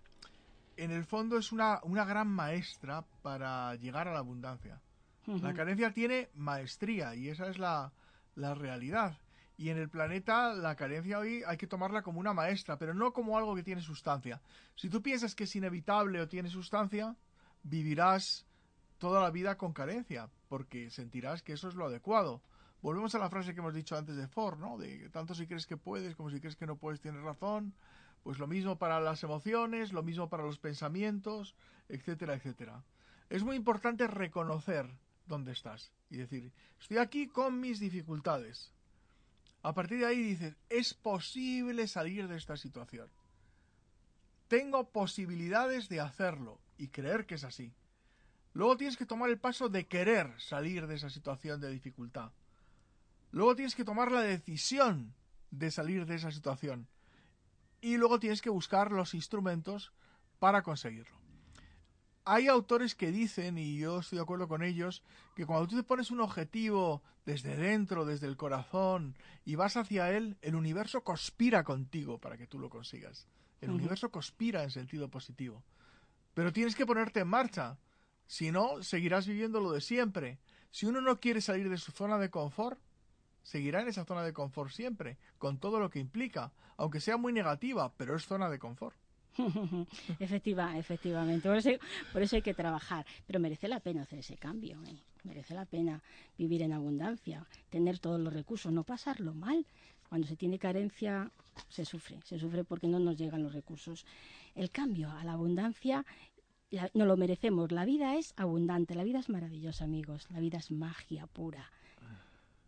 [0.77, 4.79] en el fondo es una, una gran maestra para llegar a la abundancia.
[5.27, 7.91] La carencia tiene maestría y esa es la,
[8.35, 9.17] la realidad.
[9.57, 13.11] Y en el planeta la carencia hoy hay que tomarla como una maestra, pero no
[13.11, 14.41] como algo que tiene sustancia.
[14.75, 17.15] Si tú piensas que es inevitable o tiene sustancia,
[17.63, 18.45] vivirás
[18.97, 22.41] toda la vida con carencia, porque sentirás que eso es lo adecuado.
[22.81, 24.77] Volvemos a la frase que hemos dicho antes de Ford, ¿no?
[24.77, 27.73] De tanto si crees que puedes como si crees que no puedes, tienes razón.
[28.23, 31.55] Pues lo mismo para las emociones, lo mismo para los pensamientos,
[31.89, 32.83] etcétera, etcétera.
[33.29, 34.89] Es muy importante reconocer
[35.29, 36.51] dónde estás y decir,
[36.81, 38.73] estoy aquí con mis dificultades.
[39.61, 43.09] A partir de ahí dices, es posible salir de esta situación.
[44.49, 47.73] Tengo posibilidades de hacerlo y creer que es así.
[48.53, 52.31] Luego tienes que tomar el paso de querer salir de esa situación de dificultad.
[53.31, 55.13] Luego tienes que tomar la decisión
[55.51, 56.87] de salir de esa situación.
[57.79, 59.93] Y luego tienes que buscar los instrumentos
[60.39, 61.18] para conseguirlo
[62.29, 65.01] hay autores que dicen, y yo estoy de acuerdo con ellos,
[65.35, 70.15] que cuando tú te pones un objetivo desde dentro, desde el corazón, y vas hacia
[70.15, 73.27] él, el universo conspira contigo para que tú lo consigas.
[73.61, 75.63] El universo conspira en sentido positivo.
[76.35, 77.79] Pero tienes que ponerte en marcha.
[78.27, 80.37] Si no, seguirás viviendo lo de siempre.
[80.69, 82.79] Si uno no quiere salir de su zona de confort,
[83.41, 87.33] seguirá en esa zona de confort siempre, con todo lo que implica, aunque sea muy
[87.33, 88.95] negativa, pero es zona de confort.
[90.19, 91.47] Efectiva, efectivamente.
[91.47, 91.69] Por eso,
[92.11, 93.05] por eso, hay que trabajar.
[93.25, 94.81] Pero merece la pena hacer ese cambio.
[94.87, 94.97] ¿eh?
[95.23, 96.01] Merece la pena
[96.37, 99.65] vivir en abundancia, tener todos los recursos, no pasarlo mal.
[100.07, 101.31] Cuando se tiene carencia,
[101.67, 102.19] se sufre.
[102.23, 104.05] Se sufre porque no nos llegan los recursos.
[104.55, 106.05] El cambio a la abundancia
[106.93, 107.71] no lo merecemos.
[107.71, 110.27] La vida es abundante, la vida es maravillosa, amigos.
[110.31, 111.71] La vida es magia pura.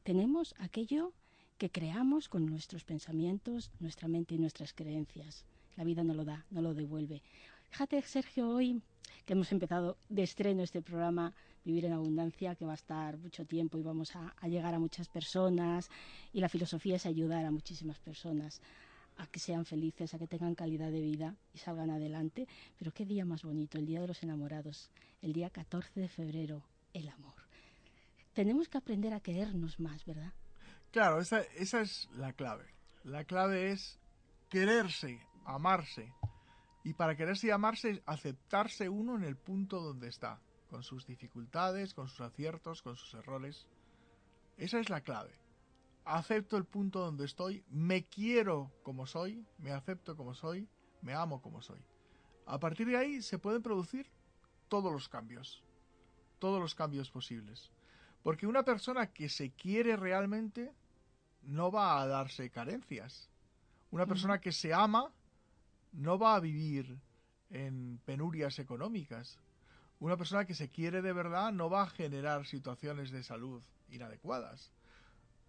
[0.04, 1.14] Tenemos aquello
[1.58, 5.46] que creamos con nuestros pensamientos, nuestra mente y nuestras creencias.
[5.78, 7.22] La vida no lo da, no lo devuelve.
[7.70, 8.82] Fíjate, Sergio, hoy
[9.26, 13.46] que hemos empezado de estreno este programa Vivir en Abundancia, que va a estar mucho
[13.46, 15.90] tiempo y vamos a, llegar a muchas personas.
[16.34, 18.62] Y la filosofía es ayudar a muchísimas personas
[19.18, 22.48] a que sean felices, a que tengan calidad de vida y salgan adelante.
[22.80, 24.90] Pero qué día más bonito, el Día de los Enamorados,
[25.22, 26.64] el día 14 de febrero,
[26.94, 27.36] el amor.
[28.34, 30.34] Tenemos que aprender a querernos más, ¿verdad?
[30.92, 32.66] Claro, esa, esa es la clave.
[33.04, 34.00] La clave es
[34.50, 36.14] quererse, amarse.
[36.84, 41.94] Y para quererse y amarse, aceptarse uno en el punto donde está, con sus dificultades,
[41.94, 43.68] con sus aciertos, con sus errores.
[44.58, 45.40] Esa es la clave.
[46.06, 50.68] Acepto el punto donde estoy, me quiero como soy, me acepto como soy,
[51.02, 51.84] me amo como soy.
[52.46, 54.12] A partir de ahí se pueden producir
[54.68, 55.64] todos los cambios,
[56.40, 57.72] todos los cambios posibles.
[58.24, 60.74] Porque una persona que se quiere realmente
[61.44, 63.30] no va a darse carencias.
[63.92, 65.12] Una persona que se ama
[65.92, 67.00] no va a vivir
[67.50, 69.40] en penurias económicas.
[70.00, 74.72] Una persona que se quiere de verdad no va a generar situaciones de salud inadecuadas.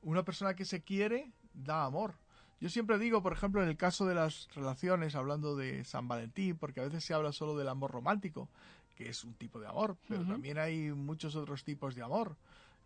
[0.02, 2.14] Una persona que se quiere da amor.
[2.60, 6.56] Yo siempre digo, por ejemplo, en el caso de las relaciones, hablando de San Valentín,
[6.56, 8.48] porque a veces se habla solo del amor romántico,
[8.94, 12.36] que es un tipo de amor, pero también hay muchos otros tipos de amor.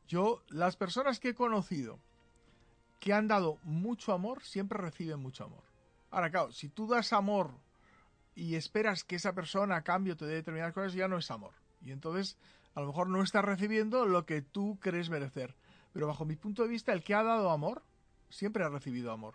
[0.08, 1.98] Yo, las personas que he conocido
[3.00, 5.65] que han dado mucho amor, siempre reciben mucho amor.
[6.16, 7.50] Ahora, claro, si tú das amor
[8.34, 11.52] y esperas que esa persona a cambio te dé determinadas cosas, ya no es amor.
[11.82, 12.38] Y entonces,
[12.74, 15.54] a lo mejor no estás recibiendo lo que tú crees merecer.
[15.92, 17.82] Pero bajo mi punto de vista, el que ha dado amor,
[18.30, 19.34] siempre ha recibido amor.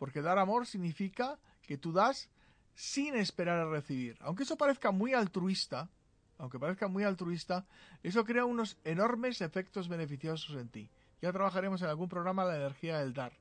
[0.00, 2.28] Porque dar amor significa que tú das
[2.74, 4.18] sin esperar a recibir.
[4.22, 5.88] Aunque eso parezca muy altruista,
[6.36, 7.64] aunque parezca muy altruista,
[8.02, 10.90] eso crea unos enormes efectos beneficiosos en ti.
[11.20, 13.34] Ya trabajaremos en algún programa la energía del dar.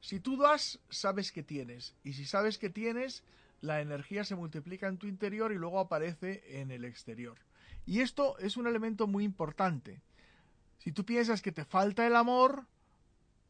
[0.00, 1.94] Si tú das, sabes que tienes.
[2.04, 3.24] Y si sabes que tienes,
[3.60, 7.38] la energía se multiplica en tu interior y luego aparece en el exterior.
[7.86, 10.00] Y esto es un elemento muy importante.
[10.78, 12.66] Si tú piensas que te falta el amor,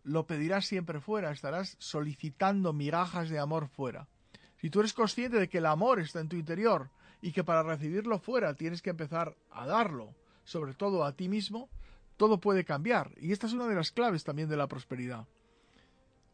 [0.05, 4.09] lo pedirás siempre fuera, estarás solicitando migajas de amor fuera.
[4.59, 6.91] Si tú eres consciente de que el amor está en tu interior
[7.21, 11.69] y que para recibirlo fuera tienes que empezar a darlo, sobre todo a ti mismo,
[12.17, 13.13] todo puede cambiar.
[13.21, 15.27] Y esta es una de las claves también de la prosperidad.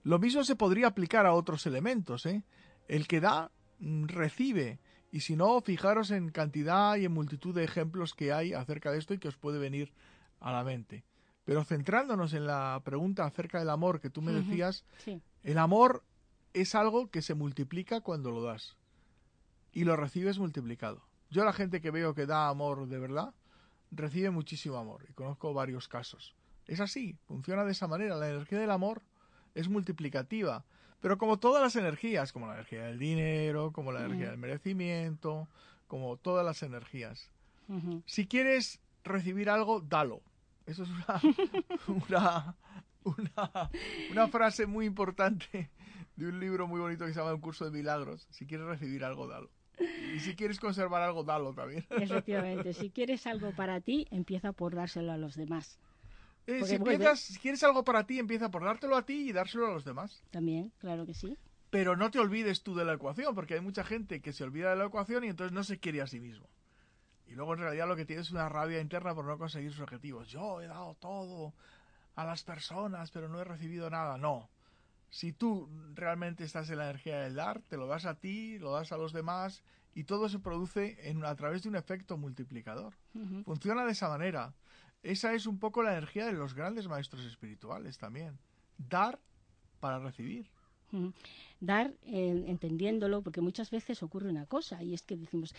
[0.05, 2.27] Lo mismo se podría aplicar a otros elementos.
[2.27, 2.43] ¿eh?
[2.89, 4.81] El que da, mm, recibe.
[5.11, 8.99] Y si no, fijaros en cantidad y en multitud de ejemplos que hay acerca de
[8.99, 9.93] esto y que os puede venir
[10.41, 11.05] a la mente.
[11.45, 14.85] Pero centrándonos en la pregunta acerca del amor que tú me decías,
[15.43, 16.05] el amor
[16.55, 18.77] es algo que se multiplica cuando lo das
[19.73, 21.03] y lo recibes multiplicado.
[21.31, 23.35] Yo la gente que veo que da amor de verdad,
[23.91, 26.35] recibe muchísimo amor y conozco varios casos.
[26.67, 28.17] Es así, funciona de esa manera.
[28.17, 29.03] La energía del amor
[29.55, 30.65] es multiplicativa.
[31.01, 35.49] Pero como todas las energías, como la energía del dinero, como la energía del merecimiento,
[35.89, 37.31] como todas las energías.
[38.07, 40.23] Si quieres recibir algo, dalo.
[40.67, 40.91] Eso es
[41.89, 42.57] una,
[43.03, 43.71] una,
[44.11, 45.71] una, frase muy importante
[46.17, 48.29] de un libro muy bonito que se llama Un curso de milagros.
[48.31, 49.51] Si quieres recibir algo, dalo.
[50.15, 51.85] Y si quieres conservar algo, dalo también.
[51.91, 55.79] Efectivamente, si quieres algo para ti, empieza por dárselo a los demás.
[56.47, 59.73] Eh, si, si quieres algo para ti, empieza por dártelo a ti y dárselo a
[59.73, 60.23] los demás.
[60.31, 61.37] También, claro que sí.
[61.71, 64.71] Pero no te olvides tú de la ecuación, porque hay mucha gente que se olvida
[64.71, 66.49] de la ecuación y entonces no se quiere a sí mismo.
[67.27, 69.81] Y luego en realidad lo que tiene es una rabia interna por no conseguir sus
[69.81, 70.29] objetivos.
[70.29, 71.55] Yo he dado todo
[72.15, 74.19] a las personas, pero no he recibido nada.
[74.19, 74.51] No.
[75.09, 78.73] Si tú realmente estás en la energía del dar, te lo das a ti, lo
[78.73, 79.63] das a los demás
[79.95, 82.95] y todo se produce en, a través de un efecto multiplicador.
[83.45, 84.55] Funciona de esa manera.
[85.03, 88.39] Esa es un poco la energía de los grandes maestros espirituales también.
[88.79, 89.19] Dar
[89.81, 90.51] para recibir.
[91.61, 95.55] Dar entendiéndolo, porque muchas veces ocurre una cosa, y es que decimos,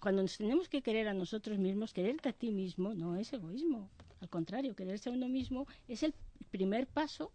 [0.00, 3.88] cuando nos tenemos que querer a nosotros mismos, quererte a ti mismo no es egoísmo.
[4.20, 6.14] Al contrario, quererse a uno mismo es el
[6.50, 7.32] primer paso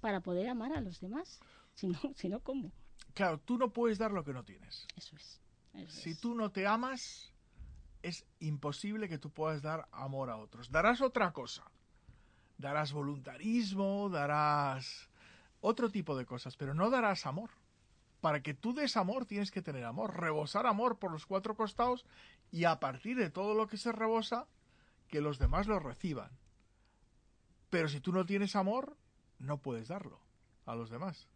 [0.00, 1.40] para poder amar a los demás.
[1.74, 2.70] Si no, si no ¿cómo?
[3.14, 4.86] Claro, tú no puedes dar lo que no tienes.
[4.96, 5.40] Eso es.
[5.88, 7.29] si tú no te amas,
[8.02, 10.70] es imposible que tú puedas dar amor a otros.
[10.70, 11.64] Darás otra cosa.
[12.58, 15.08] Darás voluntarismo, darás
[15.60, 17.50] otro tipo de cosas, pero no darás amor.
[18.20, 22.04] Para que tú des amor tienes que tener amor, rebosar amor por los cuatro costados
[22.52, 24.46] y a partir de todo lo que se rebosa,
[25.08, 26.30] que los demás lo reciban.
[27.70, 28.96] Pero si tú no tienes amor,
[29.38, 30.20] no puedes darlo
[30.66, 31.28] a los demás.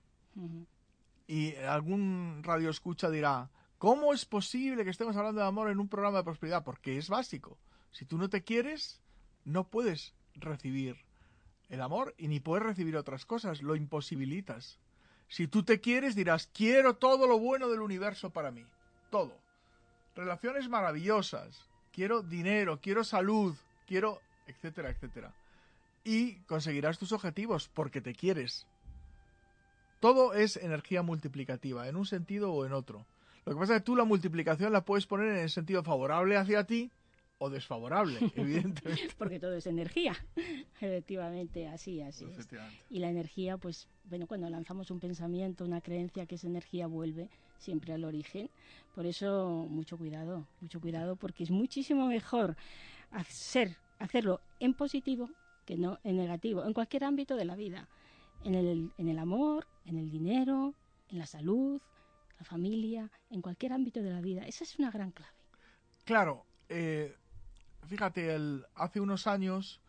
[1.27, 5.89] Y algún radio escucha dirá, ¿Cómo es posible que estemos hablando de amor en un
[5.89, 6.65] programa de prosperidad?
[6.65, 7.59] Porque es básico.
[7.91, 9.03] Si tú no te quieres,
[9.45, 10.97] no puedes recibir
[11.69, 14.79] el amor y ni puedes recibir otras cosas, lo imposibilitas.
[15.29, 18.65] Si tú te quieres, dirás, quiero todo lo bueno del universo para mí.
[19.11, 19.37] Todo.
[20.15, 21.69] Relaciones maravillosas.
[21.93, 23.57] Quiero dinero, quiero salud,
[23.87, 25.35] quiero, etcétera, etcétera.
[26.05, 28.67] Y conseguirás tus objetivos porque te quieres.
[30.01, 33.07] Todo es energía multiplicativa, en un sentido o en otro.
[33.45, 36.37] Lo que pasa es que tú la multiplicación la puedes poner en el sentido favorable
[36.37, 36.91] hacia ti
[37.39, 39.15] o desfavorable, evidentemente.
[39.19, 40.15] Porque todo es energía,
[40.81, 42.49] efectivamente, así, así es.
[42.91, 47.29] Y la energía, pues, bueno, cuando lanzamos un pensamiento, una creencia que es energía, vuelve
[47.59, 48.51] siempre al origen.
[48.95, 52.57] Por eso, mucho cuidado, mucho cuidado, porque es muchísimo mejor
[53.11, 55.29] hacer, hacerlo en positivo
[55.65, 57.89] que no en negativo, en cualquier ámbito de la vida.
[58.45, 60.75] En el, en el amor, en el dinero,
[61.09, 61.81] en la salud,
[62.39, 64.47] la familia, en cualquier ámbito de la vida.
[64.47, 65.33] Esa es una gran clave.
[66.05, 67.17] Claro, eh,
[67.87, 69.81] fíjate, el, hace unos años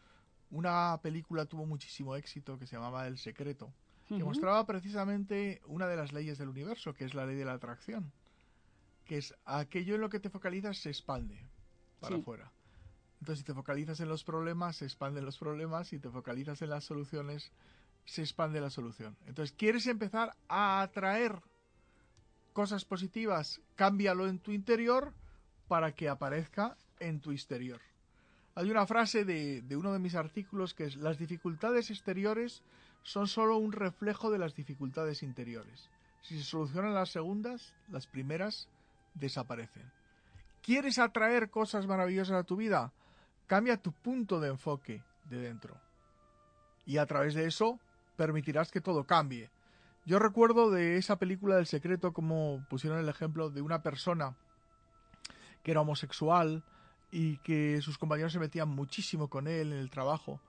[0.51, 3.73] una película tuvo muchísimo éxito que se llamaba El Secreto,
[4.07, 7.53] que mostraba precisamente una de las leyes del universo, que es la ley de la
[7.53, 8.13] atracción,
[9.03, 11.43] que es aquello en lo que te focalizas se expande
[11.99, 12.51] para afuera.
[13.19, 16.69] Entonces, si te focalizas en los problemas, se expanden los problemas, si te focalizas en
[16.69, 17.51] las soluciones,
[18.05, 19.17] se expande la solución.
[19.25, 21.41] Entonces, quieres empezar a atraer
[22.55, 25.11] cosas positivas, cámbialo en tu interior
[25.67, 27.81] para que aparezca en tu exterior.
[28.55, 32.63] Hay una frase de, uno de mis artículos que es las dificultades exteriores
[33.03, 35.89] son solo un reflejo de las dificultades interiores.
[36.21, 38.69] Si se solucionan las segundas, las primeras
[39.15, 39.91] desaparecen.
[40.63, 42.93] ¿Quieres atraer cosas maravillosas a tu vida?
[43.47, 45.75] Cambia tu punto de enfoque de dentro.
[46.85, 47.81] Y a través de eso
[48.15, 49.49] permitirás que todo cambie.
[50.05, 54.35] Yo recuerdo de esa película del secreto como pusieron el ejemplo de una persona
[55.63, 56.63] que era homosexual
[57.11, 60.39] y que sus compañeros se metían muchísimo con él en el trabajo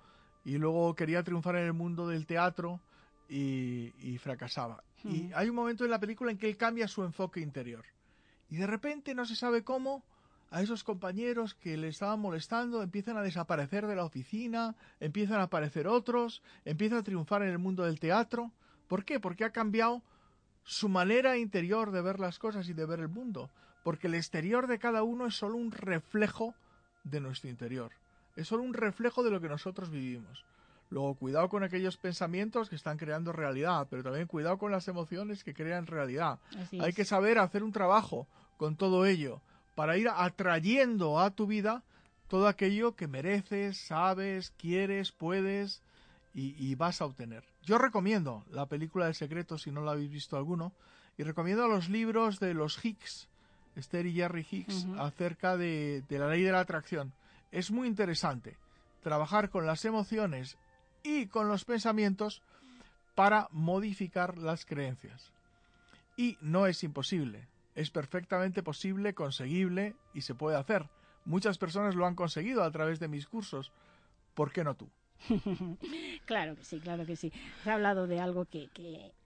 [0.45, 2.81] y luego quería triunfar en el mundo del teatro
[3.29, 4.85] y, y fracasaba.
[5.05, 7.85] Y hay un momento en la película en que él cambia su enfoque interior.
[8.49, 10.05] Y de repente, no se sabe cómo,
[10.51, 15.45] a esos compañeros que le estaban molestando empiezan a desaparecer de la oficina, empiezan a
[15.45, 18.53] aparecer otros, empieza a triunfar en el mundo del teatro.
[18.89, 19.21] ¿Por qué?
[19.21, 20.03] Porque ha cambiado
[20.65, 23.51] su manera interior de ver las cosas y de ver el mundo.
[23.83, 26.55] Porque el exterior de cada uno es solo un reflejo
[27.05, 27.93] de nuestro interior.
[28.35, 30.45] Es solo un reflejo de lo que nosotros vivimos.
[30.91, 35.43] Luego, cuidado con aquellos pensamientos que están creando realidad, pero también cuidado con las emociones
[35.43, 36.39] que crean realidad.
[36.81, 39.41] Hay que saber hacer un trabajo con todo ello
[39.75, 41.83] para ir atrayendo a tu vida
[42.29, 45.83] todo aquello que mereces, sabes, quieres, puedes
[46.35, 47.45] y, vas a obtener.
[47.67, 50.73] Yo recomiendo la película del secreto si no la habéis visto alguno
[51.19, 53.29] y recomiendo los libros de los Hicks,
[53.75, 57.13] Esther y Jerry Hicks, acerca de la ley de la atracción.
[57.51, 58.57] Es muy interesante
[59.03, 60.57] trabajar con las emociones
[61.03, 62.41] y con los pensamientos
[63.17, 65.33] para modificar las creencias.
[66.17, 70.89] Y no es imposible, es perfectamente posible, conseguible y se puede hacer.
[71.25, 73.73] Muchas personas lo han conseguido a través de mis cursos.
[74.35, 74.89] ¿Por qué no tú?
[76.27, 77.33] claro que sí, claro que sí.
[77.63, 78.69] Has hablado de algo que,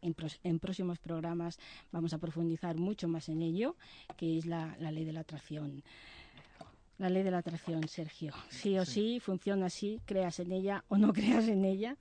[0.02, 1.58] en, próximos programas
[1.92, 3.76] vamos a profundizar mucho más en ello,
[4.16, 5.82] que es la ley de la atracción
[7.00, 8.34] la ley de la atracción, Sergio.
[8.50, 9.20] Sí o sí.
[9.20, 11.96] funciona así, creas en ella o no creas en ella,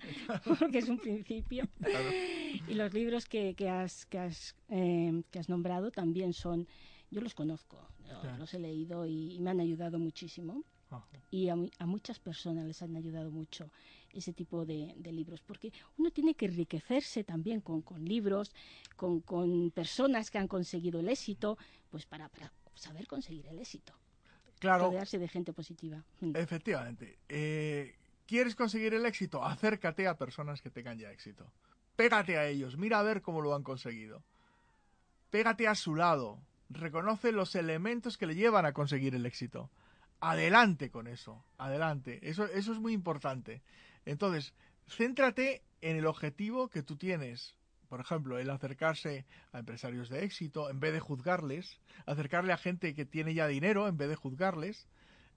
[0.60, 1.68] porque es un principio.
[2.68, 6.68] Y los libros que, que, has, que, has, eh, que has nombrado también son,
[7.12, 7.80] yo los conozco,
[8.40, 10.64] los he leído y, me han ayudado muchísimo.
[11.32, 13.70] Y a, a, muchas personas les han ayudado mucho
[14.14, 18.54] ese tipo de, de libros, porque uno tiene que enriquecerse también con, con libros,
[18.96, 21.58] con, con, personas que han conseguido el éxito,
[21.92, 23.94] pues para, para saber conseguir el éxito
[24.60, 26.04] claro, rodearse de gente positiva.
[26.20, 26.36] Mm.
[26.36, 27.18] Efectivamente.
[27.28, 27.96] Eh,
[28.28, 29.44] ¿Quieres conseguir el éxito?
[29.44, 31.52] Acércate a personas que tengan ya éxito.
[31.96, 34.22] Pégate a ellos, mira a ver cómo lo han conseguido.
[35.32, 39.70] Pégate a su lado, reconoce los elementos que le llevan a conseguir el éxito.
[40.22, 42.20] Adelante con eso, adelante.
[42.30, 43.62] Eso, eso es muy importante.
[44.06, 44.54] Entonces,
[44.88, 47.56] céntrate en el objetivo que tú tienes
[47.90, 52.94] por ejemplo, el acercarse a empresarios de éxito en vez de juzgarles, acercarle a gente
[52.94, 54.88] que tiene ya dinero en vez de juzgarles,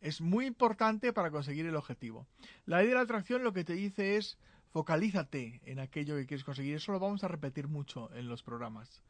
[0.02, 2.26] es muy importante para conseguir el objetivo.
[2.66, 4.38] La ley de la atracción lo que te dice es
[4.70, 6.76] focalízate en aquello que quieres conseguir.
[6.76, 9.02] Eso lo vamos a repetir mucho en los programas.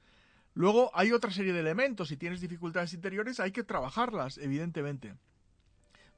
[0.55, 2.09] Luego hay otra serie de elementos.
[2.09, 5.15] Si tienes dificultades interiores hay que trabajarlas, evidentemente.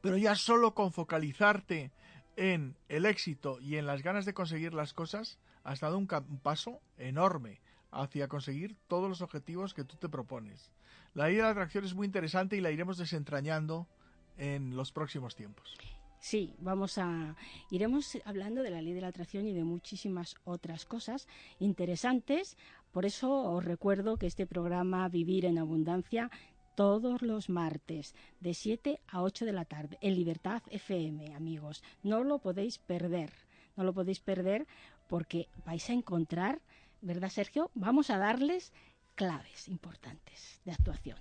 [0.05, 1.91] Pero ya solo con focalizarte
[2.37, 6.07] en el éxito y en las ganas de conseguir las cosas, has dado un,
[6.43, 10.73] paso enorme hacia conseguir todos los objetivos que tú te propones.
[11.15, 13.89] La ley de la atracción es muy interesante y la iremos desentrañando
[14.37, 15.75] en los próximos tiempos.
[16.21, 17.35] Sí, vamos a
[17.71, 21.29] iremos hablando de la ley de la atracción y de muchísimas otras cosas
[21.61, 22.59] interesantes.
[22.93, 26.31] Por eso os recuerdo que este programa Vivir en Abundancia
[26.75, 31.83] todos los martes de 7 a 8 de la tarde en Libertad FM, amigos.
[32.03, 33.33] No lo podéis perder.
[33.77, 34.67] No lo podéis perder
[35.09, 36.61] porque vais a encontrar,
[37.01, 37.71] ¿verdad, Sergio?
[37.75, 38.73] Vamos a darles
[39.15, 41.19] claves importantes de actuación.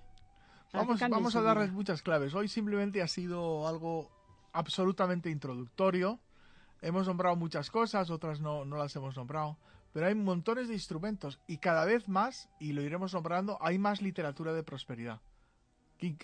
[0.71, 2.33] Vamos, vamos a darles muchas claves.
[2.33, 4.09] Hoy simplemente ha sido algo
[4.53, 6.19] absolutamente introductorio.
[6.81, 9.57] Hemos nombrado muchas cosas, otras no, no las hemos nombrado,
[9.93, 14.01] pero hay montones de instrumentos y cada vez más, y lo iremos nombrando, hay más
[14.01, 15.21] literatura de prosperidad.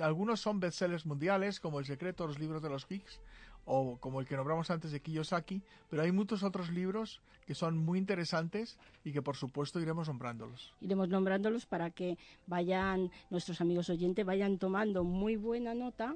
[0.02, 3.20] Algunos son bestsellers mundiales, como El secreto, los libros de los Higgs,
[3.66, 7.78] o como el que nombramos antes de Kiyosaki, pero hay muchos otros libros que son
[7.78, 10.74] muy interesantes y que por supuesto iremos nombrándolos.
[10.82, 12.18] Iremos nombrándolos para que
[12.48, 16.16] vayan nuestros amigos oyentes vayan tomando muy buena nota,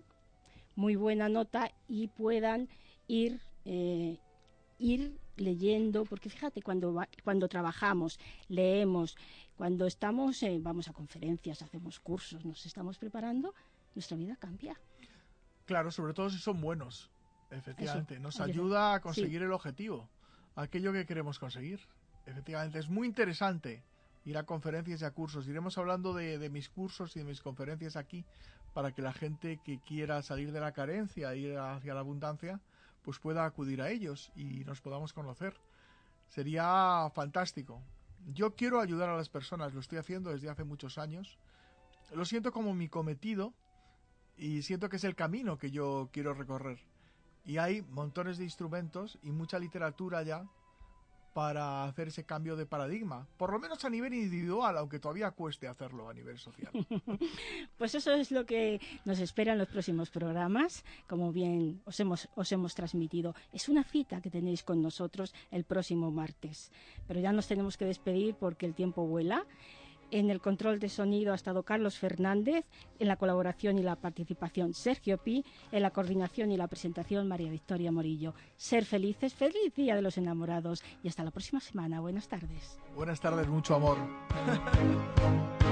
[0.75, 2.69] muy buena nota y puedan
[3.07, 4.17] ir eh,
[4.79, 9.15] ir leyendo, porque fíjate, cuando, cuando trabajamos, leemos,
[9.57, 13.53] cuando estamos, eh, vamos a conferencias, hacemos cursos, nos estamos preparando,
[13.95, 14.79] nuestra vida cambia.
[15.65, 17.11] Claro, sobre todo si son buenos.
[17.51, 20.09] Efectivamente, nos ayuda a conseguir el objetivo,
[20.55, 21.79] aquello que queremos conseguir.
[22.25, 23.83] Efectivamente, es muy interesante
[24.25, 25.47] ir a conferencias y a cursos.
[25.47, 28.25] Iremos hablando de, mis cursos y de mis conferencias aquí
[28.73, 32.59] para que la gente que quiera salir de la carencia e ir hacia la abundancia,
[33.03, 35.53] pues pueda acudir a ellos y nos podamos conocer.
[36.29, 37.81] Sería fantástico.
[38.27, 41.37] Yo quiero ayudar a las personas, lo estoy haciendo desde hace muchos años.
[42.13, 43.53] Lo siento como mi cometido
[44.37, 46.79] y siento que es el camino que yo quiero recorrer.
[47.45, 50.45] Y hay montones de instrumentos y mucha literatura ya
[51.33, 55.67] para hacer ese cambio de paradigma, por lo menos a nivel individual, aunque todavía cueste
[55.67, 56.71] hacerlo a nivel social.
[57.77, 62.29] Pues eso es lo que nos espera en los próximos programas, como bien os hemos,
[62.35, 63.35] os hemos transmitido.
[63.51, 66.71] Es una cita que tenéis con nosotros el próximo martes,
[67.07, 69.45] pero ya nos tenemos que despedir porque el tiempo vuela.
[70.13, 72.65] En el control de sonido ha estado Carlos Fernández,
[72.99, 77.49] en la colaboración y la participación Sergio Pi, en la coordinación y la presentación María
[77.49, 78.35] Victoria Morillo.
[78.55, 81.99] Ser felices, feliz Día de los Enamorados y hasta la próxima semana.
[81.99, 82.77] Buenas tardes.
[82.93, 83.97] Buenas tardes, mucho amor.